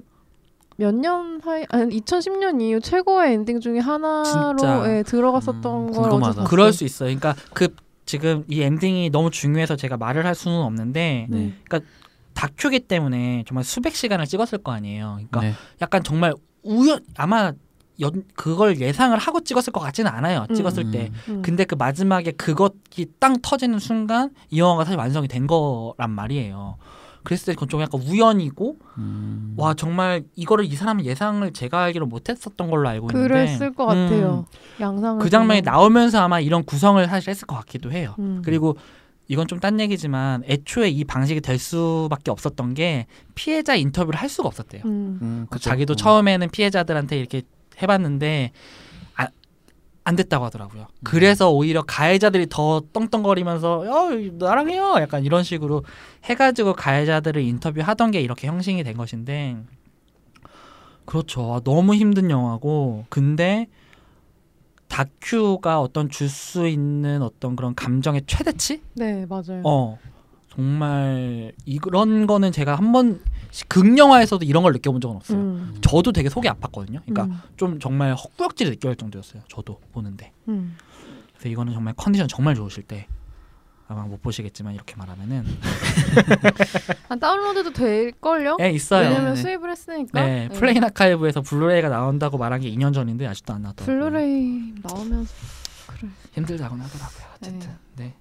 몇년 0.76 1.40
사이 1.42 1.64
아니 1.68 2.00
2010년 2.00 2.62
이후 2.62 2.78
최고의 2.78 3.32
엔딩 3.34 3.58
중에 3.58 3.80
하나로. 3.80 4.88
예, 4.88 5.02
들어갔었던 5.02 5.88
음, 5.88 5.90
걸 5.90 6.10
궁금하다. 6.10 6.44
그럴 6.44 6.72
수 6.72 6.84
있어요. 6.84 7.06
그러니까 7.08 7.34
그 7.52 7.74
지금 8.10 8.42
이 8.48 8.60
엔딩이 8.60 9.10
너무 9.10 9.30
중요해서 9.30 9.76
제가 9.76 9.96
말을 9.96 10.26
할 10.26 10.34
수는 10.34 10.58
없는데 10.58 11.28
네. 11.30 11.54
다큐기 12.34 12.80
때문에 12.80 13.44
정말 13.46 13.62
수백 13.62 13.94
시간을 13.94 14.26
찍었을 14.26 14.58
거 14.58 14.72
아니에요. 14.72 15.20
그러니까 15.30 15.40
네. 15.42 15.54
약간 15.80 16.02
정말 16.02 16.34
우연 16.64 16.98
아마 17.16 17.52
연, 18.00 18.24
그걸 18.34 18.80
예상을 18.80 19.16
하고 19.16 19.40
찍었을 19.44 19.72
것 19.72 19.78
같지는 19.78 20.10
않아요. 20.10 20.44
음. 20.50 20.54
찍었을 20.56 20.90
때. 20.90 21.12
음. 21.28 21.40
근데 21.42 21.64
그 21.64 21.76
마지막에 21.76 22.32
그것이 22.32 23.06
땅 23.20 23.36
터지는 23.40 23.78
순간 23.78 24.30
이 24.50 24.58
영화가 24.58 24.86
사실 24.86 24.98
완성이 24.98 25.28
된 25.28 25.46
거란 25.46 26.10
말이에요. 26.10 26.78
그랬을 27.30 27.46
때 27.46 27.54
그건 27.54 27.68
좀 27.68 27.80
약간 27.80 28.00
우연이고 28.02 28.76
음. 28.98 29.54
와 29.56 29.74
정말 29.74 30.24
이거를 30.34 30.64
이 30.64 30.74
사람은 30.74 31.04
예상을 31.04 31.48
제가 31.52 31.84
알기로 31.84 32.06
못했었던 32.06 32.68
걸로 32.70 32.88
알고 32.88 33.08
있는데 33.12 33.28
그랬을 33.28 33.72
것 33.72 33.86
같아요. 33.86 34.46
음, 34.48 34.82
양상을 34.82 35.22
그 35.22 35.30
장면이. 35.30 35.62
나오면서 35.62 36.20
아마 36.20 36.40
이런 36.40 36.64
구성을 36.64 37.06
사실 37.06 37.30
했을 37.30 37.46
것 37.46 37.54
같기도 37.56 37.92
해요. 37.92 38.16
음. 38.18 38.42
그리고 38.44 38.76
이건 39.28 39.46
좀 39.46 39.60
딴 39.60 39.78
얘기지만 39.78 40.42
애초에 40.48 40.88
이 40.88 41.04
방식이 41.04 41.40
될 41.40 41.56
수밖에 41.58 42.32
없었던 42.32 42.74
게 42.74 43.06
피해자 43.36 43.76
인터뷰를 43.76 44.18
할 44.18 44.28
수가 44.28 44.48
없었대요. 44.48 44.82
음. 44.86 45.18
음, 45.22 45.46
그쵸. 45.48 45.70
자기도 45.70 45.94
음. 45.94 45.96
처음에는 45.96 46.48
피해자들한테 46.50 47.16
이렇게 47.16 47.42
해봤는데 47.80 48.50
아, 48.54 48.58
안 50.04 50.16
됐다고 50.16 50.44
하더라고요. 50.46 50.86
그래서 51.04 51.50
오히려 51.52 51.82
가해자들이 51.82 52.46
더 52.48 52.82
떵떵거리면서 52.92 53.80
어 53.80 54.10
나랑 54.38 54.70
해요 54.70 54.94
약간 54.98 55.24
이런 55.24 55.42
식으로 55.44 55.84
해가지고 56.24 56.72
가해자들을 56.74 57.42
인터뷰하던 57.42 58.10
게 58.10 58.20
이렇게 58.20 58.46
형성이 58.48 58.82
된 58.82 58.96
것인데 58.96 59.56
그렇죠. 61.04 61.54
아, 61.54 61.60
너무 61.60 61.94
힘든 61.94 62.30
영화고 62.30 63.04
근데 63.08 63.66
다큐가 64.88 65.80
어떤 65.80 66.08
줄 66.08 66.28
수 66.28 66.66
있는 66.66 67.22
어떤 67.22 67.54
그런 67.56 67.74
감정의 67.74 68.22
최대치? 68.26 68.82
네, 68.94 69.26
맞아요. 69.26 69.62
어 69.64 69.98
정말 70.48 71.52
이런 71.64 72.26
거는 72.26 72.52
제가 72.52 72.74
한번 72.74 73.20
극영화에서도 73.68 74.44
이런 74.44 74.62
걸 74.62 74.72
느껴본 74.72 75.00
적은 75.00 75.16
없어요. 75.16 75.38
음. 75.38 75.74
저도 75.80 76.12
되게 76.12 76.28
속이 76.28 76.48
아팠거든요. 76.48 77.00
그러니까 77.06 77.24
음. 77.24 77.40
좀 77.56 77.78
정말 77.80 78.14
헛구역질을 78.14 78.72
느껴할 78.72 78.96
정도였어요. 78.96 79.42
저도 79.48 79.80
보는데. 79.92 80.32
음. 80.48 80.76
그래서 81.32 81.48
이거는 81.48 81.72
정말 81.72 81.94
컨디션 81.96 82.28
정말 82.28 82.54
좋으실 82.54 82.84
때 82.84 83.06
아마 83.88 84.02
못 84.04 84.22
보시겠지만 84.22 84.74
이렇게 84.74 84.94
말하면은 84.96 85.44
아, 87.08 87.16
다운로드도 87.16 87.72
될 87.72 88.12
걸요? 88.12 88.56
예 88.60 88.70
있어요. 88.70 89.08
왜냐면 89.08 89.34
네. 89.34 89.40
수입을 89.42 89.70
했으니까. 89.70 90.24
네, 90.24 90.48
플레인 90.48 90.84
아카이브에서 90.84 91.42
블루레이가 91.42 91.88
나온다고 91.88 92.38
말한 92.38 92.60
게 92.60 92.70
2년 92.70 92.94
전인데 92.94 93.26
아직도 93.26 93.52
안 93.52 93.62
나왔더라고요. 93.62 94.10
블루레이 94.10 94.74
나오면서 94.82 95.34
그래. 95.88 96.08
힘들다고는 96.34 96.84
하더라고요. 96.84 97.24
어쨌든 97.36 97.70
네. 97.96 98.14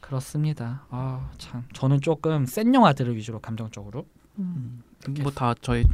그렇습니다. 0.00 0.84
아 0.90 1.28
참 1.38 1.64
저는 1.72 2.00
조금 2.00 2.46
센 2.46 2.72
영화들을 2.72 3.16
위주로 3.16 3.40
감정적으로 3.40 4.06
음. 4.38 4.82
뭐다 5.20 5.54
저희 5.60 5.84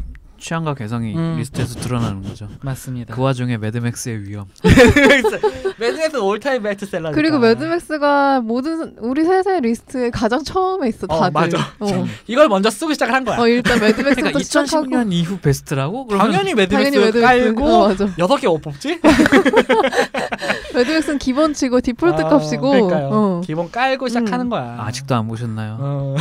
취향과 0.43 0.75
개성이 0.75 1.15
음. 1.15 1.37
리스트에서 1.39 1.79
드러나는 1.79 2.23
거죠. 2.23 2.49
맞습니다. 2.63 3.15
그 3.15 3.23
와중에 3.23 3.59
매드맥스의 3.59 4.25
위험. 4.25 4.47
매드맥스 5.79 6.17
all-time 6.17 6.65
베스트셀러. 6.65 7.13
그리고 7.13 7.39
매드맥스가 7.39 8.41
모든 8.41 8.97
우리 8.99 9.25
셋의 9.25 9.61
리스트에 9.61 10.11
가장 10.11 10.43
처음에 10.43 10.89
있어 10.89 11.07
어, 11.09 11.21
다들. 11.21 11.33
맞아. 11.33 11.59
어. 11.79 12.07
이걸 12.27 12.49
먼저 12.49 12.71
쓰고 12.71 12.93
시작을 12.93 13.15
한 13.15 13.25
거야. 13.25 13.39
어, 13.39 13.47
일단 13.47 13.79
매드맥스부터 13.79 14.15
그러니까 14.15 14.39
시작하고 14.41 14.87
2010년 14.87 15.13
이후 15.13 15.39
베스트라고? 15.39 16.09
당연히 16.09 16.55
매드맥스 16.55 16.91
당연히 16.91 16.99
매드맥스 16.99 17.21
깔고 17.21 17.65
어. 17.65 17.97
여섯 18.19 18.37
개 18.39 18.51
못 18.51 18.63
뽑지? 18.63 19.01
매드맥스는 20.75 21.19
기본치고 21.19 21.81
디폴트 21.83 22.21
아, 22.23 22.29
값이고. 22.29 22.69
그러니까요. 22.69 23.09
어. 23.13 23.41
기본 23.45 23.71
깔고 23.71 24.09
시작하는 24.09 24.47
음. 24.47 24.51
거야. 24.51 24.77
아직도 24.81 25.15
안 25.15 25.29
보셨나요? 25.29 25.77
어. 25.79 26.17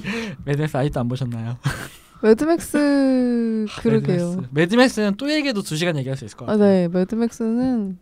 매드맥스 0.46 0.78
아직도 0.78 0.98
안 1.00 1.08
보셨나요? 1.08 1.58
매드맥스 2.26 3.66
그러게요. 3.82 4.16
매드맥스. 4.16 4.48
매드맥스 4.50 5.00
는 5.00 5.16
또 5.16 5.30
얘기해도 5.32 5.62
두 5.62 5.76
시간 5.76 5.96
얘기할 5.96 6.16
수 6.16 6.24
있을 6.24 6.36
것 6.36 6.48
아, 6.48 6.52
같아요. 6.52 6.66
네, 6.68 6.88
매드맥스는 6.88 7.98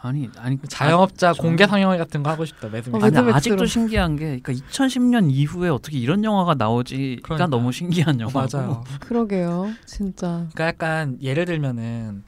아니 0.00 0.28
아니 0.36 0.58
자영업자 0.68 1.30
아, 1.30 1.32
공개 1.32 1.66
상영 1.66 1.96
같은 1.98 2.22
거 2.22 2.30
하고 2.30 2.44
싶다. 2.44 2.68
매드맥스. 2.68 2.90
어, 2.90 2.96
아니, 2.98 3.04
매드맥스로. 3.10 3.34
아직도 3.36 3.66
신기한 3.66 4.16
게 4.16 4.38
그러니까 4.40 4.52
2010년 4.52 5.30
이후에 5.30 5.70
어떻게 5.70 5.98
이런 5.98 6.22
영화가 6.22 6.54
나오지가 6.54 7.22
그러니까. 7.24 7.46
너무 7.48 7.72
신기한 7.72 8.16
어, 8.20 8.28
영화고 8.28 8.58
맞아요. 8.58 8.84
그러게요. 9.00 9.72
진짜. 9.86 10.46
그러니까 10.54 10.66
약간 10.66 11.18
예를 11.22 11.46
들면은 11.46 12.22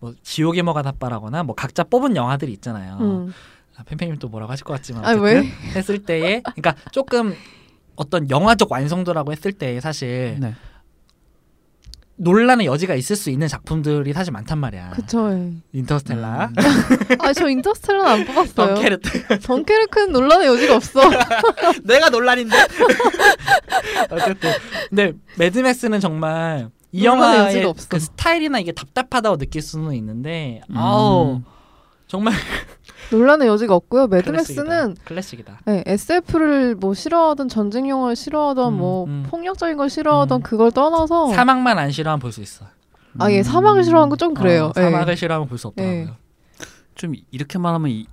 뭐 0.00 0.12
지옥의 0.22 0.62
뭐가 0.62 0.82
나빠라거나 0.82 1.44
뭐 1.44 1.54
각자 1.54 1.82
뽑은 1.84 2.16
영화들이 2.16 2.52
있잖아요. 2.52 2.98
음. 3.00 3.32
아, 3.76 3.82
팬팬님 3.84 4.18
또 4.18 4.28
뭐라고 4.28 4.52
하실 4.52 4.64
것 4.64 4.74
같지만 4.74 5.04
아, 5.04 5.10
어쨌든 5.10 5.22
왜? 5.24 5.42
했을 5.76 5.98
때에 6.00 6.42
그러니까 6.42 6.74
조금 6.90 7.34
어떤 7.96 8.28
영화적 8.30 8.70
완성도라고 8.70 9.32
했을 9.32 9.52
때 9.52 9.80
사실 9.80 10.36
네. 10.40 10.54
논란의 12.16 12.66
여지가 12.66 12.94
있을 12.94 13.16
수 13.16 13.30
있는 13.30 13.48
작품들이 13.48 14.12
사실 14.12 14.32
많단 14.32 14.58
말이야. 14.58 14.90
그쵸. 14.90 15.32
예. 15.32 15.52
인터스텔라, 15.72 16.46
음. 16.46 16.54
아저 17.18 17.48
인터스텔라는 17.48 18.06
안 18.10 18.24
뽑았어요. 18.24 18.74
덩케르트. 18.74 19.38
덩케르크는 19.40 20.12
논란의 20.12 20.46
여지가 20.46 20.76
없어. 20.76 21.00
내가 21.82 22.10
논란인데. 22.10 22.56
어쨌든 24.10 24.52
근데 24.90 25.12
매드맥스는 25.38 25.98
정말 26.00 26.68
이 26.92 27.04
영화의 27.04 27.46
여지가 27.46 27.70
없어. 27.70 27.88
그 27.88 27.98
스타일이나 27.98 28.60
이게 28.60 28.70
답답하다고 28.70 29.38
느낄 29.38 29.62
수는 29.62 29.94
있는데 29.94 30.60
음. 30.70 30.76
아우 30.76 31.42
정말 32.06 32.34
논란의 33.10 33.48
여지가 33.48 33.74
없고요. 33.74 34.06
매드맥스는 34.08 34.94
클래식이다. 35.04 35.58
클래식이다. 35.58 35.60
네, 35.66 35.82
SF를 35.86 36.74
뭐 36.74 36.94
싫어하던 36.94 37.48
전쟁 37.48 37.88
영화를 37.88 38.16
싫어하던 38.16 38.72
음, 38.72 38.78
뭐 38.78 39.04
음. 39.06 39.26
폭력적인 39.28 39.76
걸 39.76 39.88
싫어하던 39.90 40.40
음. 40.40 40.42
그걸 40.42 40.70
떠나서 40.72 41.32
사막만 41.34 41.78
안 41.78 41.90
싫어하면 41.90 42.20
볼 42.20 42.32
수 42.32 42.40
있어. 42.42 42.66
아 43.18 43.30
예 43.30 43.42
사막을 43.44 43.84
싫어하는 43.84 44.08
건 44.10 44.18
좀 44.18 44.34
그래요. 44.34 44.66
어, 44.66 44.72
예. 44.76 44.82
사막을 44.82 45.16
싫어하면 45.16 45.48
볼 45.48 45.58
수 45.58 45.68
없더라고요. 45.68 45.96
예. 45.98 46.08
좀 46.94 47.14
이렇게 47.30 47.58
말하면 47.58 47.90
이, 47.90 48.06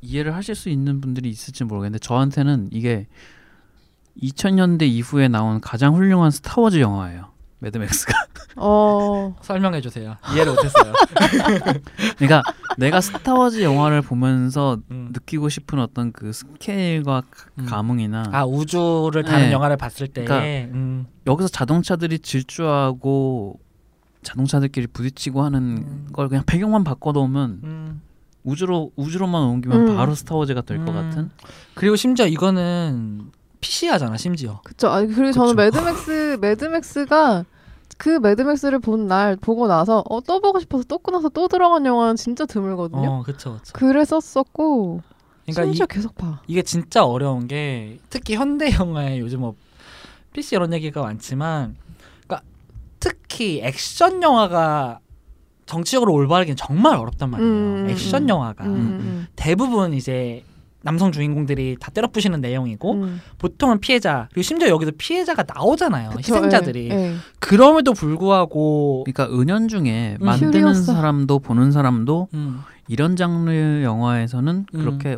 이해를 0.00 0.34
하실 0.34 0.54
수 0.54 0.68
있는 0.68 1.00
분들이 1.00 1.28
있을지 1.30 1.64
모르겠는데 1.64 1.98
저한테는 2.00 2.68
이게 2.72 3.06
2000년대 4.20 4.82
이후에 4.82 5.28
나온 5.28 5.60
가장 5.60 5.94
훌륭한 5.94 6.30
스타워즈 6.30 6.80
영화예요. 6.80 7.30
매드맥스가. 7.60 8.12
어 8.56 9.34
설명해 9.42 9.80
주세요. 9.80 10.16
이해를 10.34 10.52
못했어요. 10.52 10.92
그러니까 12.18 12.42
내가 12.78 13.00
스타워즈 13.00 13.62
영화를 13.62 14.02
보면서 14.02 14.78
음. 14.90 15.10
느끼고 15.12 15.48
싶은 15.48 15.78
어떤 15.78 16.12
그 16.12 16.32
스케일과 16.32 17.22
가- 17.22 17.26
음. 17.58 17.66
감흥이나 17.66 18.24
아 18.32 18.44
우주를 18.44 19.22
다루는 19.24 19.46
네. 19.46 19.52
영화를 19.52 19.76
봤을 19.76 20.08
때, 20.08 20.24
그러니까 20.24 20.72
음, 20.74 21.06
여기서 21.26 21.48
자동차들이 21.48 22.18
질주하고 22.20 23.58
자동차들끼리 24.22 24.86
부딪히고 24.88 25.42
하는 25.42 25.60
음. 25.60 26.08
걸 26.12 26.28
그냥 26.28 26.44
배경만 26.46 26.84
바꿔놓으면 26.84 27.60
음. 27.64 28.02
우주로 28.44 28.90
우주로만 28.96 29.42
옮기면 29.42 29.88
음. 29.88 29.96
바로 29.96 30.14
스타워즈가 30.14 30.62
될 30.62 30.75
것 30.75 30.88
음. 30.88 30.94
같은. 30.94 31.30
그리고 31.74 31.96
심지어 31.96 32.26
이거는 32.26 33.30
PC하잖아 33.60 34.16
심지어. 34.16 34.60
그쵸. 34.64 34.88
아 34.88 35.00
그리고 35.00 35.30
저는 35.32 35.54
그쵸. 35.54 35.54
매드맥스 35.54 36.38
매드맥스가 36.40 37.44
그 37.98 38.18
매드맥스를 38.18 38.78
본 38.78 39.06
날 39.06 39.36
보고 39.36 39.66
나서 39.66 40.02
어, 40.08 40.20
또 40.20 40.40
보고 40.40 40.60
싶어서 40.60 40.84
또 40.84 40.98
끊어서 40.98 41.28
또 41.28 41.48
들어간 41.48 41.84
영화는 41.86 42.16
진짜 42.16 42.46
드물거든요. 42.46 43.10
어, 43.10 43.22
그쵸, 43.22 43.58
그쵸. 43.58 43.72
그랬었었고 43.74 45.02
그러니까 45.44 45.62
이, 45.64 45.66
심지어 45.66 45.86
계속 45.86 46.14
봐. 46.14 46.40
이게 46.46 46.62
진짜 46.62 47.04
어려운 47.04 47.48
게 47.48 47.98
특히 48.10 48.34
현대 48.36 48.72
영화에 48.72 49.18
요즘 49.18 49.40
뭐 49.40 49.54
PC 50.32 50.54
이런 50.56 50.72
얘기가 50.72 51.02
많지만, 51.02 51.76
그러니까 52.26 52.46
특히 53.00 53.60
액션 53.62 54.22
영화가 54.22 55.00
정치적으로 55.66 56.12
올바르긴 56.14 56.56
정말 56.56 56.96
어렵단 56.96 57.30
말이에요. 57.30 57.50
음, 57.50 57.86
액션 57.88 58.22
음. 58.24 58.28
영화가 58.28 58.64
음, 58.64 58.96
음, 59.00 59.26
대부분 59.36 59.94
이제 59.94 60.44
남성 60.82 61.12
주인공들이 61.12 61.76
다 61.80 61.90
때려 61.90 62.08
부시는 62.08 62.40
내용이고 62.40 62.92
음. 62.94 63.20
보통은 63.38 63.80
피해자 63.80 64.28
그리고 64.30 64.42
심지어 64.42 64.68
여기서 64.68 64.92
피해자가 64.98 65.44
나오잖아요 65.46 66.10
그쵸, 66.10 66.34
희생자들이 66.36 66.88
예, 66.90 66.94
예. 66.94 67.14
그럼에도 67.38 67.92
불구하고 67.92 69.04
그러니까 69.04 69.34
은연중에 69.34 70.18
음. 70.20 70.24
만드는 70.24 70.52
큐리오사. 70.52 70.92
사람도 70.92 71.38
보는 71.38 71.72
사람도 71.72 72.28
음, 72.34 72.60
이런 72.88 73.16
장르 73.16 73.82
영화에서는 73.82 74.66
음. 74.74 74.78
그렇게 74.78 75.16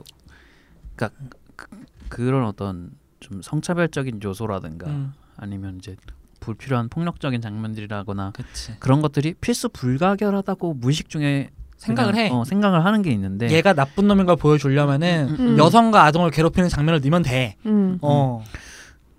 그러니까 0.94 1.18
그, 1.56 1.66
그런 2.08 2.44
어떤 2.44 2.90
좀 3.20 3.40
성차별적인 3.42 4.20
요소라든가 4.22 4.88
음, 4.88 5.12
아니면 5.36 5.78
이제 5.78 5.96
불필요한 6.40 6.90
폭력적인 6.90 7.40
장면들이라거나 7.40 8.32
그치 8.34 8.76
그런 8.78 9.00
것들이 9.00 9.34
필수 9.40 9.70
불가결하다고 9.70 10.74
무의식 10.74 11.08
중에 11.08 11.50
생각을 11.76 12.14
해 12.16 12.30
어, 12.30 12.44
생각을 12.44 12.84
하는 12.84 13.02
게 13.02 13.10
있는데 13.12 13.50
얘가 13.50 13.72
나쁜 13.74 14.06
놈인 14.08 14.26
걸 14.26 14.36
보여주려면은 14.36 15.28
음, 15.28 15.46
음. 15.48 15.58
여성과 15.58 16.04
아동을 16.04 16.30
괴롭히는 16.30 16.68
장면을 16.68 17.00
넣으면 17.00 17.22
돼 17.22 17.56
음. 17.66 17.98
어. 18.00 18.42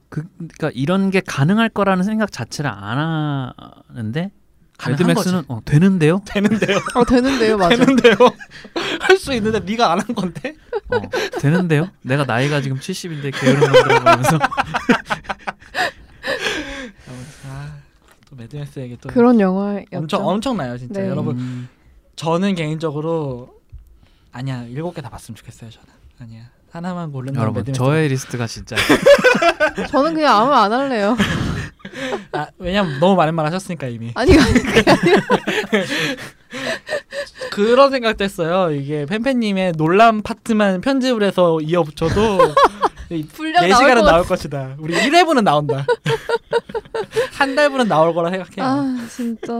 그, 0.10 0.24
그러니까 0.38 0.72
이런 0.74 1.10
게 1.12 1.20
가능할 1.20 1.70
거라는 1.70 2.04
생각 2.04 2.32
자체를 2.32 2.72
안 2.72 2.98
하는데 3.90 4.32
거지. 4.78 5.30
어, 5.48 5.62
되는데요. 5.64 6.22
되는데요 6.28 6.78
어 6.96 7.06
되는데요, 7.06 7.58
맞아. 7.58 7.76
되는데요 7.78 8.16
할 9.02 9.18
수 9.18 9.34
있는데 9.34 9.60
네가 9.60 9.92
안 9.94 10.00
한 10.00 10.08
건데 10.16 10.56
어, 10.90 11.00
되는데요. 11.40 11.90
내가 12.02 12.24
나이가 12.26 12.62
지금 12.62 12.78
70인데 12.78 13.32
게으른 13.40 13.60
놈들아 13.60 14.00
보면서 14.00 14.38
아, 17.48 17.74
또 18.30 18.36
매드맥스에게 18.36 18.98
또 19.02 19.10
그런 19.10 19.40
영화였죠. 19.40 19.88
엄청 19.98 20.28
엄청나요 20.28 20.78
진짜 20.78 21.02
네. 21.02 21.08
여러분 21.08 21.38
음, 21.38 21.68
저는 22.16 22.56
개인적으로 22.56 23.54
아니야 24.32 24.64
일곱 24.70 24.94
개 24.96 25.02
다 25.02 25.10
봤으면 25.10 25.36
좋겠어요 25.36 25.70
저는. 25.70 25.88
아니야. 26.22 26.44
하나만 26.72 27.12
고르는 27.12 27.34
건 27.34 27.42
여러분 27.42 27.62
매드맥스 27.62 27.78
저의 27.78 28.08
리스트가 28.10 28.48
진짜. 28.48 28.76
저는 29.90 30.14
그냥 30.14 30.36
아무 30.38 30.52
안 30.54 30.72
할래요. 30.74 31.16
아, 32.34 32.48
왜냐면 32.58 33.00
너무 33.00 33.16
많은 33.16 33.34
말 33.34 33.46
하셨으니까 33.46 33.88
이미. 33.88 34.12
아니 34.16 34.38
아니 34.38 34.54
그게 34.62 34.92
아니라. 34.92 35.22
그런 37.52 37.92
생각도 37.92 38.24
했어요. 38.26 38.72
이게 38.74 39.06
팬팬님의 39.06 39.74
논란 39.74 40.22
파트만 40.22 40.82
편집을 40.82 41.24
해서 41.24 41.60
이어붙여도 41.62 42.40
분량 43.34 43.64
4시간은 43.64 43.70
나올 43.88 43.96
것 43.96 44.06
나올 44.12 44.26
것이다. 44.26 44.76
우리 44.80 44.94
1회분은 44.96 45.44
나온다 45.44 45.86
한 47.38 47.56
달분은 47.56 47.88
나올 47.88 48.14
거라 48.14 48.30
생각해요 48.32 48.66
아 48.66 49.08
진짜. 49.10 49.54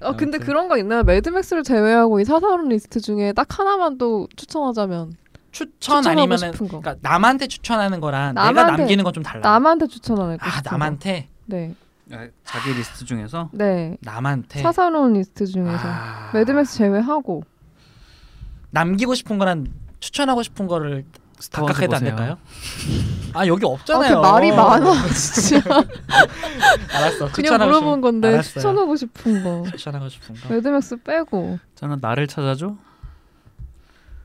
어 0.00 0.16
근데. 0.16 0.38
그런 0.38 0.68
거 0.68 0.76
있나요? 0.78 1.02
매드맥스를 1.04 1.62
제외하고 1.62 2.20
이 2.20 2.24
사사로운 2.24 2.68
리스트 2.68 3.00
중에 3.00 3.32
딱 3.32 3.58
하나만 3.58 3.98
또 3.98 4.28
추천하자면 4.36 5.14
추천 5.52 6.06
아니면은 6.06 6.52
거. 6.52 6.66
그러니까 6.66 6.96
남한테 7.02 7.46
추천하는 7.46 8.00
거랑 8.00 8.34
내가 8.34 8.52
남한테- 8.52 8.76
남기는 8.78 9.04
건 9.04 9.12
좀 9.12 9.22
달라 9.22 9.40
남한테 9.42 9.86
추천하는 9.86 10.38
거. 10.38 10.46
아. 10.46 10.60
남한테 10.64 11.28
네. 11.46 11.74
자기 12.44 12.72
리스트 12.74 13.04
중에서 13.04 13.48
네. 13.52 13.96
남한테 14.00 14.60
사사로운 14.62 15.12
리스트 15.14 15.46
중에서 15.46 15.78
아, 15.82 16.30
매드맥스 16.34 16.76
제외하고 16.76 17.44
남기고 18.70 19.14
싶은 19.14 19.38
거랑 19.38 19.66
추천하고 20.00 20.42
싶은 20.42 20.66
거를 20.66 21.04
스타워즈 21.42 21.86
보세요. 21.86 21.98
될까요? 22.00 22.38
아 23.34 23.46
여기 23.46 23.64
아, 23.66 23.68
없잖아요. 23.70 24.14
그 24.14 24.20
말이 24.26 24.50
많아 24.52 24.92
진짜. 25.10 25.60
알았어. 26.94 27.32
그냥 27.32 27.58
물어본 27.58 27.98
싶은- 27.98 28.02
건데 28.02 28.28
알았어요. 28.28 28.54
추천하고 28.54 28.96
싶은 28.96 29.42
거. 29.42 29.70
추천하고 29.72 30.08
싶은 30.08 30.34
거. 30.36 30.48
매드맥스 30.54 30.96
빼고 31.02 31.58
저는 31.74 31.98
나를 32.00 32.26
찾아줘. 32.28 32.76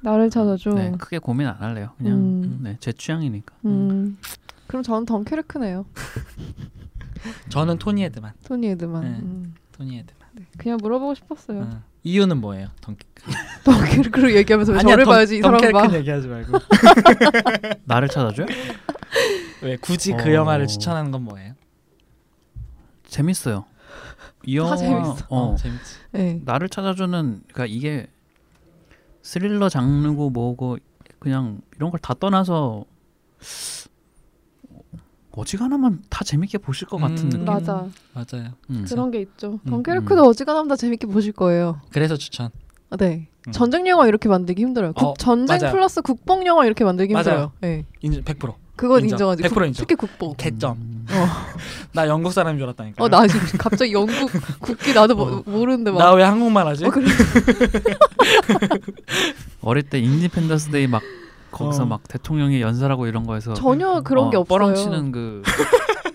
나를 0.02 0.30
찾아줘. 0.30 0.70
네, 0.72 0.92
크게 1.00 1.18
고민 1.18 1.48
안 1.48 1.56
할래요. 1.60 1.92
그냥 1.98 2.14
음. 2.18 2.60
네, 2.62 2.78
제 2.80 2.92
취향이니까. 2.94 3.56
음. 3.66 4.18
그럼 4.68 4.84
저는 4.84 5.06
덩케르크네요. 5.06 5.86
저는 7.50 7.80
토니 7.80 8.04
헤드만. 8.04 8.34
토니 8.46 8.68
에드만. 8.70 9.02
네. 9.02 9.08
음. 9.22 9.56
토니 9.72 9.98
헤드만. 9.98 10.18
그냥 10.60 10.78
물어보고 10.82 11.16
싶었어요. 11.16 11.82
응. 12.08 12.12
이유는 12.12 12.38
뭐예요? 12.42 12.70
덩 12.82 12.96
덩케르크를 13.66 14.36
얘기하면서 14.38 14.72
왜 14.74 14.80
아니야, 14.80 14.94
저를 14.94 15.04
덩- 15.06 15.14
봐야지 15.14 15.38
이 15.38 15.42
사람 15.42 15.60
봐. 15.72 15.94
얘기하지 15.94 16.28
말고. 16.28 16.58
나를 17.86 18.08
찾아줘요? 18.08 18.48
왜 19.62 19.76
굳이 19.78 20.14
그 20.14 20.30
어. 20.30 20.34
영화를 20.34 20.68
추천하는 20.68 21.12
건 21.12 21.24
뭐예요? 21.24 21.54
재밌어요. 23.08 23.66
이다 24.46 24.64
영화 24.64 24.76
재밌어. 24.78 25.26
어, 25.30 25.56
재밌지. 25.58 25.96
네. 26.12 26.42
나를 26.46 26.70
찾아주는 26.70 27.42
그러니까 27.52 27.66
이게 27.66 28.08
스릴러 29.24 29.68
장르고 29.70 30.30
뭐고 30.30 30.78
그냥 31.20 31.60
이런 31.76 31.92
걸 31.92 32.00
다 32.00 32.14
떠나서 32.14 32.86
어지간하면 35.38 36.00
다 36.10 36.24
재밌게 36.24 36.58
보실 36.58 36.88
것 36.88 36.98
같은 36.98 37.26
음. 37.26 37.30
느낌. 37.30 37.46
맞아. 37.46 37.86
맞아요. 38.14 38.50
음. 38.72 38.86
그런 38.90 39.12
게 39.12 39.22
있죠. 39.22 39.60
음, 39.66 39.70
덩케르크도 39.70 40.24
어지간하면 40.24 40.68
다 40.68 40.76
재밌게 40.76 41.06
보실 41.08 41.32
거예요. 41.32 41.80
그래서 41.92 42.18
추천. 42.18 42.50
아, 42.90 42.98
네. 42.98 43.28
음. 43.48 43.52
전쟁 43.52 43.88
영화 43.88 44.08
이렇게 44.08 44.28
만들기 44.28 44.64
힘들어요. 44.64 44.94
국- 44.94 45.06
어, 45.06 45.14
전쟁 45.18 45.60
맞아요. 45.62 45.72
플러스 45.74 46.02
국뽕 46.02 46.46
영화 46.48 46.66
이렇게 46.66 46.84
만들기 46.84 47.14
맞아요. 47.14 47.24
힘들어요. 47.24 47.52
네. 47.62 47.86
인정 48.02 48.24
100%. 48.24 48.54
그건 48.76 49.04
인정. 49.04 49.16
인정하지. 49.16 49.44
100% 49.44 49.54
국- 49.54 49.66
인정. 49.68 49.86
특히 49.86 49.96
국뽕. 49.96 50.34
개점. 50.38 50.78
음. 50.78 51.06
나 51.94 52.08
영국 52.08 52.34
사람인 52.34 52.58
줄 52.58 52.66
알았다니까. 52.66 53.04
어, 53.04 53.08
나 53.08 53.26
지금 53.28 53.46
갑자기 53.60 53.94
영국 53.94 54.30
국기 54.60 54.94
나도 54.94 55.16
모- 55.16 55.24
어. 55.24 55.44
모르는데 55.46 55.92
막. 55.92 56.00
나 56.00 56.14
왜 56.14 56.24
한국말 56.24 56.66
하지? 56.68 56.86
어, 56.86 56.90
그래. 56.90 57.06
어릴 59.62 59.84
때 59.84 60.00
인디펜던스 60.00 60.70
데이 60.72 60.88
막 60.88 61.02
거기서 61.52 61.84
어. 61.84 61.86
막 61.86 62.08
대통령이 62.08 62.62
연설하고 62.62 63.08
이런 63.08 63.26
거에서 63.26 63.54
전혀 63.54 64.02
그런 64.02 64.26
어, 64.28 64.30
게 64.30 64.38
없어요. 64.38 64.58
뻐렁치는 64.60 65.12
그 65.12 65.44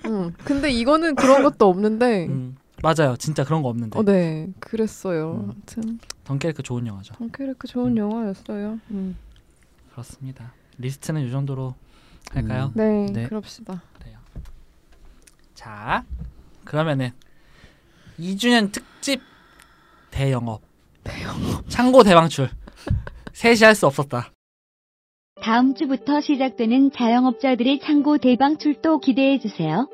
응. 0.07 0.33
근데 0.45 0.71
이거는 0.71 1.15
그런 1.15 1.43
것도 1.43 1.69
없는데. 1.69 2.27
음, 2.27 2.57
맞아요. 2.83 3.17
진짜 3.17 3.45
그런 3.45 3.63
거 3.63 3.69
없는데. 3.69 3.99
어, 3.99 4.03
네. 4.03 4.49
그랬어요. 4.61 5.33
음. 5.33 5.51
아무튼 5.53 5.99
덩케르크 6.25 6.63
좋은 6.63 6.87
영화죠. 6.87 7.15
덩케르크 7.15 7.67
좋은 7.67 7.93
음. 7.93 7.97
영화였어요. 7.99 8.79
음. 8.91 9.17
그렇습니다. 9.93 10.53
리스트는 10.79 11.27
이 11.27 11.31
정도로 11.31 11.75
할까요? 12.33 12.73
네, 12.75 13.07
네. 13.13 13.27
그럽시다. 13.29 13.83
자, 15.55 16.05
그러면은 16.65 17.11
2주년 18.19 18.73
특집 18.73 19.21
대영업. 20.11 20.61
대영업. 21.05 21.69
창고 21.69 22.03
대방출. 22.03 22.51
셋이 23.33 23.61
할 23.63 23.75
수 23.77 23.87
없었다. 23.87 24.31
다음 25.43 25.75
주부터 25.75 26.21
시작되는 26.21 26.93
자영업자들의 26.93 27.81
창고 27.81 28.19
대방 28.19 28.59
출도 28.59 29.01
기대해 29.01 29.41
주세요. 29.41 29.89